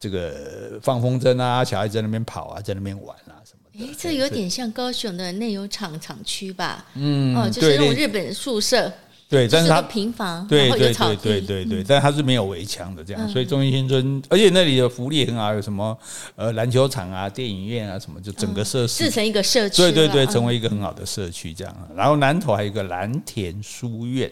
[0.00, 3.55] 这个放风筝啊，小孩在那边跑啊，在那边玩啊什么。
[3.78, 6.84] 哎，这有点像高雄的内有厂厂区吧？
[6.94, 8.90] 嗯，哦，就是那种日本宿舍，
[9.28, 15.96] 对，但是它平房，对对对对对对，但它是没有围墙的这样，所以中心新村，而且那里的福利很好，有什么
[16.36, 21.88] 呃篮球场啊、电影院啊什么，就整个设施，制成一个社区，对对对，成为一个很好的社区这样。
[21.94, 24.30] 然后南头还有一个蓝田书院。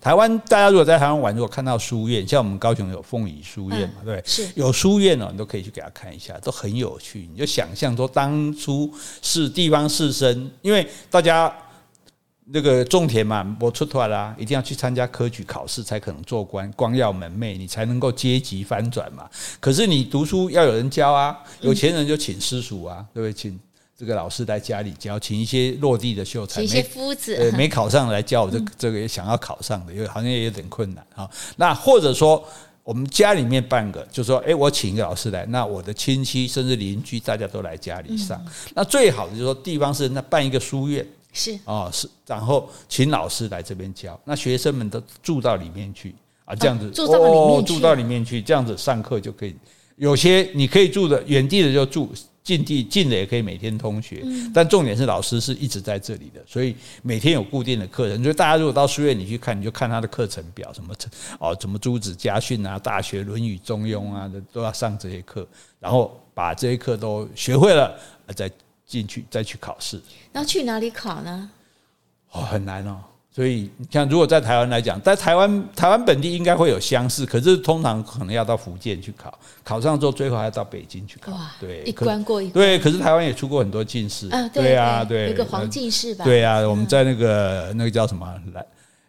[0.00, 7.28] 台湾大家如果在台湾玩，如果看到书院，像我们高雄有凤仪书院嘛，对，是有书院哦，你都可以去给他看一下，都很有趣。
[7.32, 8.92] 你就想象说，当初
[9.22, 11.52] 是地方士绅，因为大家
[12.46, 19.28] 那个种田嘛，我出头啦，一定要去参加科举考试才可能做官，光耀门楣，你才能够阶级翻转嘛。
[19.60, 23.32] 可是你读书要有人教啊，有钱人就请私塾啊，对不对？
[23.32, 23.58] 请。
[23.98, 31.28] 这个老师在家里教，请一些落地的秀才，一些夫子，呃，没考上来教我这 这个也想要考上的，因为好像也有点困难啊。
[31.56, 32.46] 那或者说
[32.84, 38.40] 我们家里面办个，就说，哎，我请一个老师来，那我的亲戚甚至邻居大家都来家里上。
[38.72, 49.56] 那最好的就是说地方是那办一个书院，是啊，是，然后请老师来这边教，那学生们都住到里面去啊，这样子住到里面去，住到里面去，这样子上课就可以。
[49.96, 52.08] 有些你可以住的远地的就住。
[52.48, 54.24] 近地近的也可以每天通学，
[54.54, 58.22] 但重点是老师是一直在这里的，所以每天有固定的课程。
[58.22, 60.94] 所以大家如果到书院里去看，你就看他的课程表，什么
[61.38, 65.46] 哦，什么朱子家训啊、大学、论语、中庸啊，都要上这些课，
[65.78, 67.94] 然后把这些课都学会了，
[68.34, 68.50] 再
[68.86, 70.00] 进去再去考试。
[70.32, 71.50] 那去哪里考呢？
[72.32, 73.04] 哦，很难哦。
[73.38, 79.32] 所以像，如果在台湾来讲，在台湾台湾本地应该会有乡试，可是通常可能要到福建去考，
[79.62, 81.30] 考上之后最后还要到北京去考。
[81.60, 82.54] 对，一关过一关。
[82.54, 84.28] 对，可是台湾也出过很多进士。
[84.30, 86.24] 啊，对啊，对，有个黄进士吧？
[86.24, 88.66] 对啊，我们在那个那个叫什么来？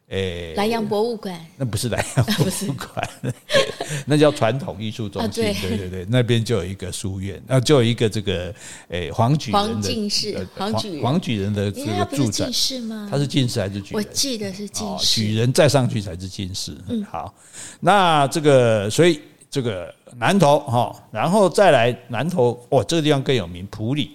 [0.09, 3.09] 诶，南阳博物馆，那不是南阳博物馆，
[4.07, 5.31] 那叫传统艺术中心。
[5.31, 8.53] 对对对，那边就有一个书院，然后就有一个这个
[8.87, 12.45] 诶黄举人的黄进士，黄举黄举人的这个住宅。
[12.45, 13.07] 进士吗？
[13.11, 14.03] 他是进士还是举人？
[14.03, 15.05] 我记得是进士。
[15.21, 16.75] 举人再上去才是进士。
[16.87, 17.31] 嗯，好，
[17.79, 24.11] 那这个所以这个南投哈，然后再来南投，哦，这个地方更有名，普里。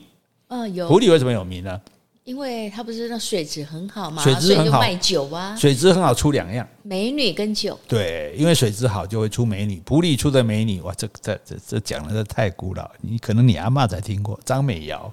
[0.49, 0.89] 嗯，有。
[0.89, 1.81] 埔里为什么有名呢？
[2.25, 7.79] 因为它不是那水质很好嘛，水质很好，卖酒啊，水质很好出两样，美女跟酒。
[7.87, 15.13] 对，因为水质好就会出美女，普里出的美女，哇，这这这这讲的这太古老，你可能你阿妈才听过张美瑶。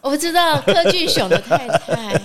[0.00, 2.20] 我不知道柯俊雄的太太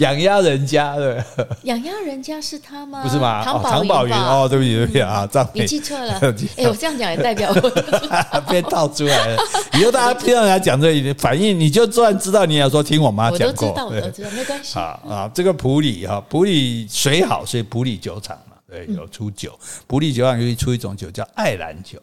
[0.00, 1.24] 养鸭人家的
[1.62, 3.02] 养鸭人家是他吗？
[3.02, 3.42] 不是吗？
[3.44, 6.14] 唐唐宝云哦，对不起对不起啊，张你记错了。
[6.56, 9.42] 哎，我这样讲也代表我 被套出来了。
[9.74, 13.68] 以后大家听到人家讲这一反应，你就自然知道你要说听我妈讲过。
[13.68, 14.76] 我都知道，我都知道，没关系。
[14.80, 19.58] 啊啊，这个普里哈，普里水好，所以普里酒厂嘛，对，有出酒。
[19.86, 21.98] 普里酒厂尤其出一种酒叫爱兰酒。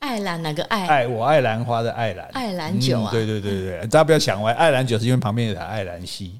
[0.00, 0.86] 爱兰哪个爱？
[0.86, 3.08] 爱我爱兰花的爱兰，爱兰酒啊！
[3.10, 6.38] 对对对对，大家不要想歪，爱兰酒是因为旁边有台爱兰溪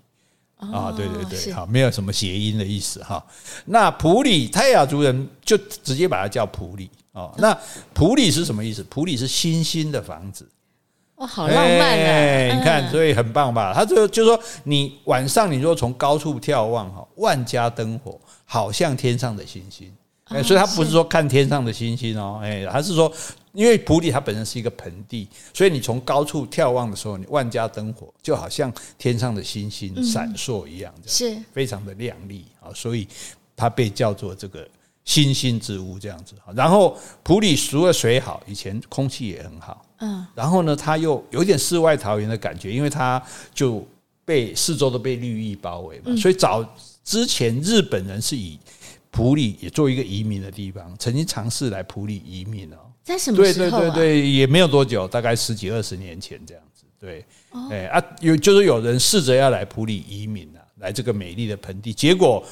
[0.73, 3.25] 啊，对对对，好，没有什么谐音的意思哈。
[3.65, 7.35] 那普里泰雅族人就直接把它叫普里哦。
[7.39, 7.57] 那
[7.93, 8.83] 普里是什么意思？
[8.85, 10.49] 普里是星星的房子，
[11.17, 12.57] 哇，好浪漫啊！
[12.57, 13.73] 你看，所以很棒吧？
[13.75, 19.93] 他就就说，你晚上你如果从高处眺望哈，万家灯火，好像天上的星星。
[20.25, 23.13] 哎，所以他不是说看天上的星星哦，哎，他是说。
[23.55, 31.37] 因为普里它本身是一个盆地，所以你从高处眺望的时候，你万家灯火就好像天上的星星闪烁一样，是。
[31.53, 33.07] 非常的亮丽啊，所以
[33.55, 34.69] 它被叫做这个
[35.05, 36.35] 星星之屋这样子。
[36.55, 43.23] 然后普里除了水好，以前空气也很好，嗯，然后呢，它又有点世外桃源的感觉，因为它
[43.55, 43.87] 就
[44.25, 46.69] 被四周都被绿意包围嘛，所以早
[47.05, 48.59] 之前日本人是以
[49.13, 52.79] 普里也做一个移民的地方，曾经尝试来普里移民哦。
[53.05, 53.81] 在什么时候啊？
[53.81, 56.85] 对对对对，也没有多久，大概十几二十年前这样子。
[56.99, 57.23] 对，
[57.71, 62.43] 哎啊，有就是有人试着要来普里移民啊，来这个美丽的盆地，结果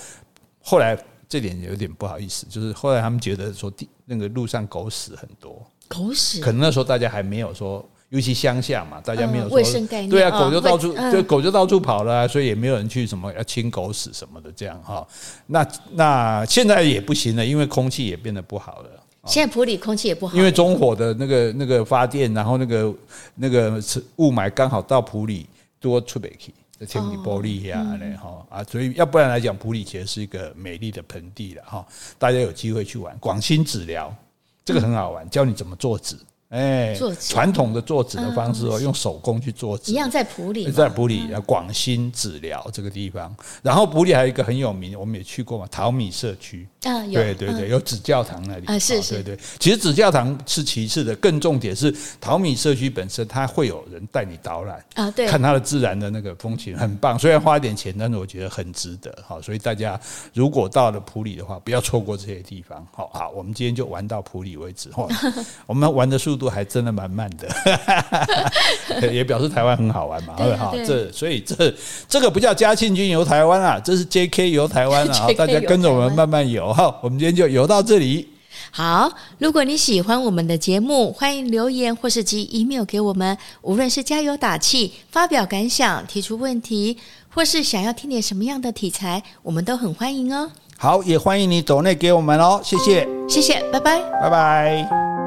[0.61, 0.97] 后来
[1.27, 15.09] 这点有点不好意思，就是后来他们觉得说地那个路上狗屎很多，狗屎，可能那时候大家还没有说，尤其乡下嘛，大家没有说卫生概念，对啊，狗就到处就狗就到处跑了，所以也没有人去什么要清狗屎什么的这样哈。
[15.47, 19.02] 那那现在也不行了，因为空气也变得不好了。
[19.27, 22.95] 现在普里空气也不好，因为中火的那个那个发电，然后那个
[23.37, 23.81] 那个
[24.17, 25.47] 雾霾刚好到普里
[25.79, 31.87] 多出北去，天气玻璃呀嘞哈啊，所以要不然来讲，普里其实是一个美丽的盆地了哈，
[32.19, 34.13] 大家有机会去玩广兴纸疗，
[34.65, 36.17] 这个很好玩，教你怎么做纸。
[36.53, 43.35] 哎，传统的做纸的方式哦，用手工去做纸，一样在普里，在普里广兴纸疗这个地方。
[43.63, 49.39] 然后普里还有一个很有名，我们也去过嘛，淘米社区啊，对对对，有纸教堂那里啊，是是，对对。
[49.59, 51.91] 其实纸教堂是其次的，更重点是
[52.21, 57.19] 淘米社区本身，它会有人带你导览啊，对，看它的自然的那个风情很棒。
[57.19, 59.11] 虽然花一点钱，但是我觉得很值得。
[59.27, 59.99] 好，所以大家
[60.35, 62.87] 如果到了普里的话，不要错过这些地方。
[62.93, 64.91] 好好，我们今天就玩到普里为止。
[65.65, 66.42] 我们玩的速度。
[66.49, 67.49] 还真的蛮慢的，
[69.13, 70.35] 也表示台湾很好玩嘛。
[70.59, 71.75] 好，这所以这
[72.09, 74.51] 这个不叫嘉庆君游台湾啊，这是 J.K.
[74.51, 75.29] 游台湾啊。
[75.37, 76.73] 大家跟着我们慢慢游。
[76.73, 78.29] 哈，我们今天就游到这里。
[78.71, 83.37] 好，如果你喜欢我们的节目，欢迎留言或是寄 email 给我们。
[83.63, 86.97] 无论是加油打气、发表感想、提出问题，
[87.35, 90.51] 或是想要听点什么样的题材，我们都很欢迎哦。
[90.79, 92.61] 好，也欢迎你走内给我们哦。
[92.65, 95.22] 谢谢，谢谢，拜拜，拜拜。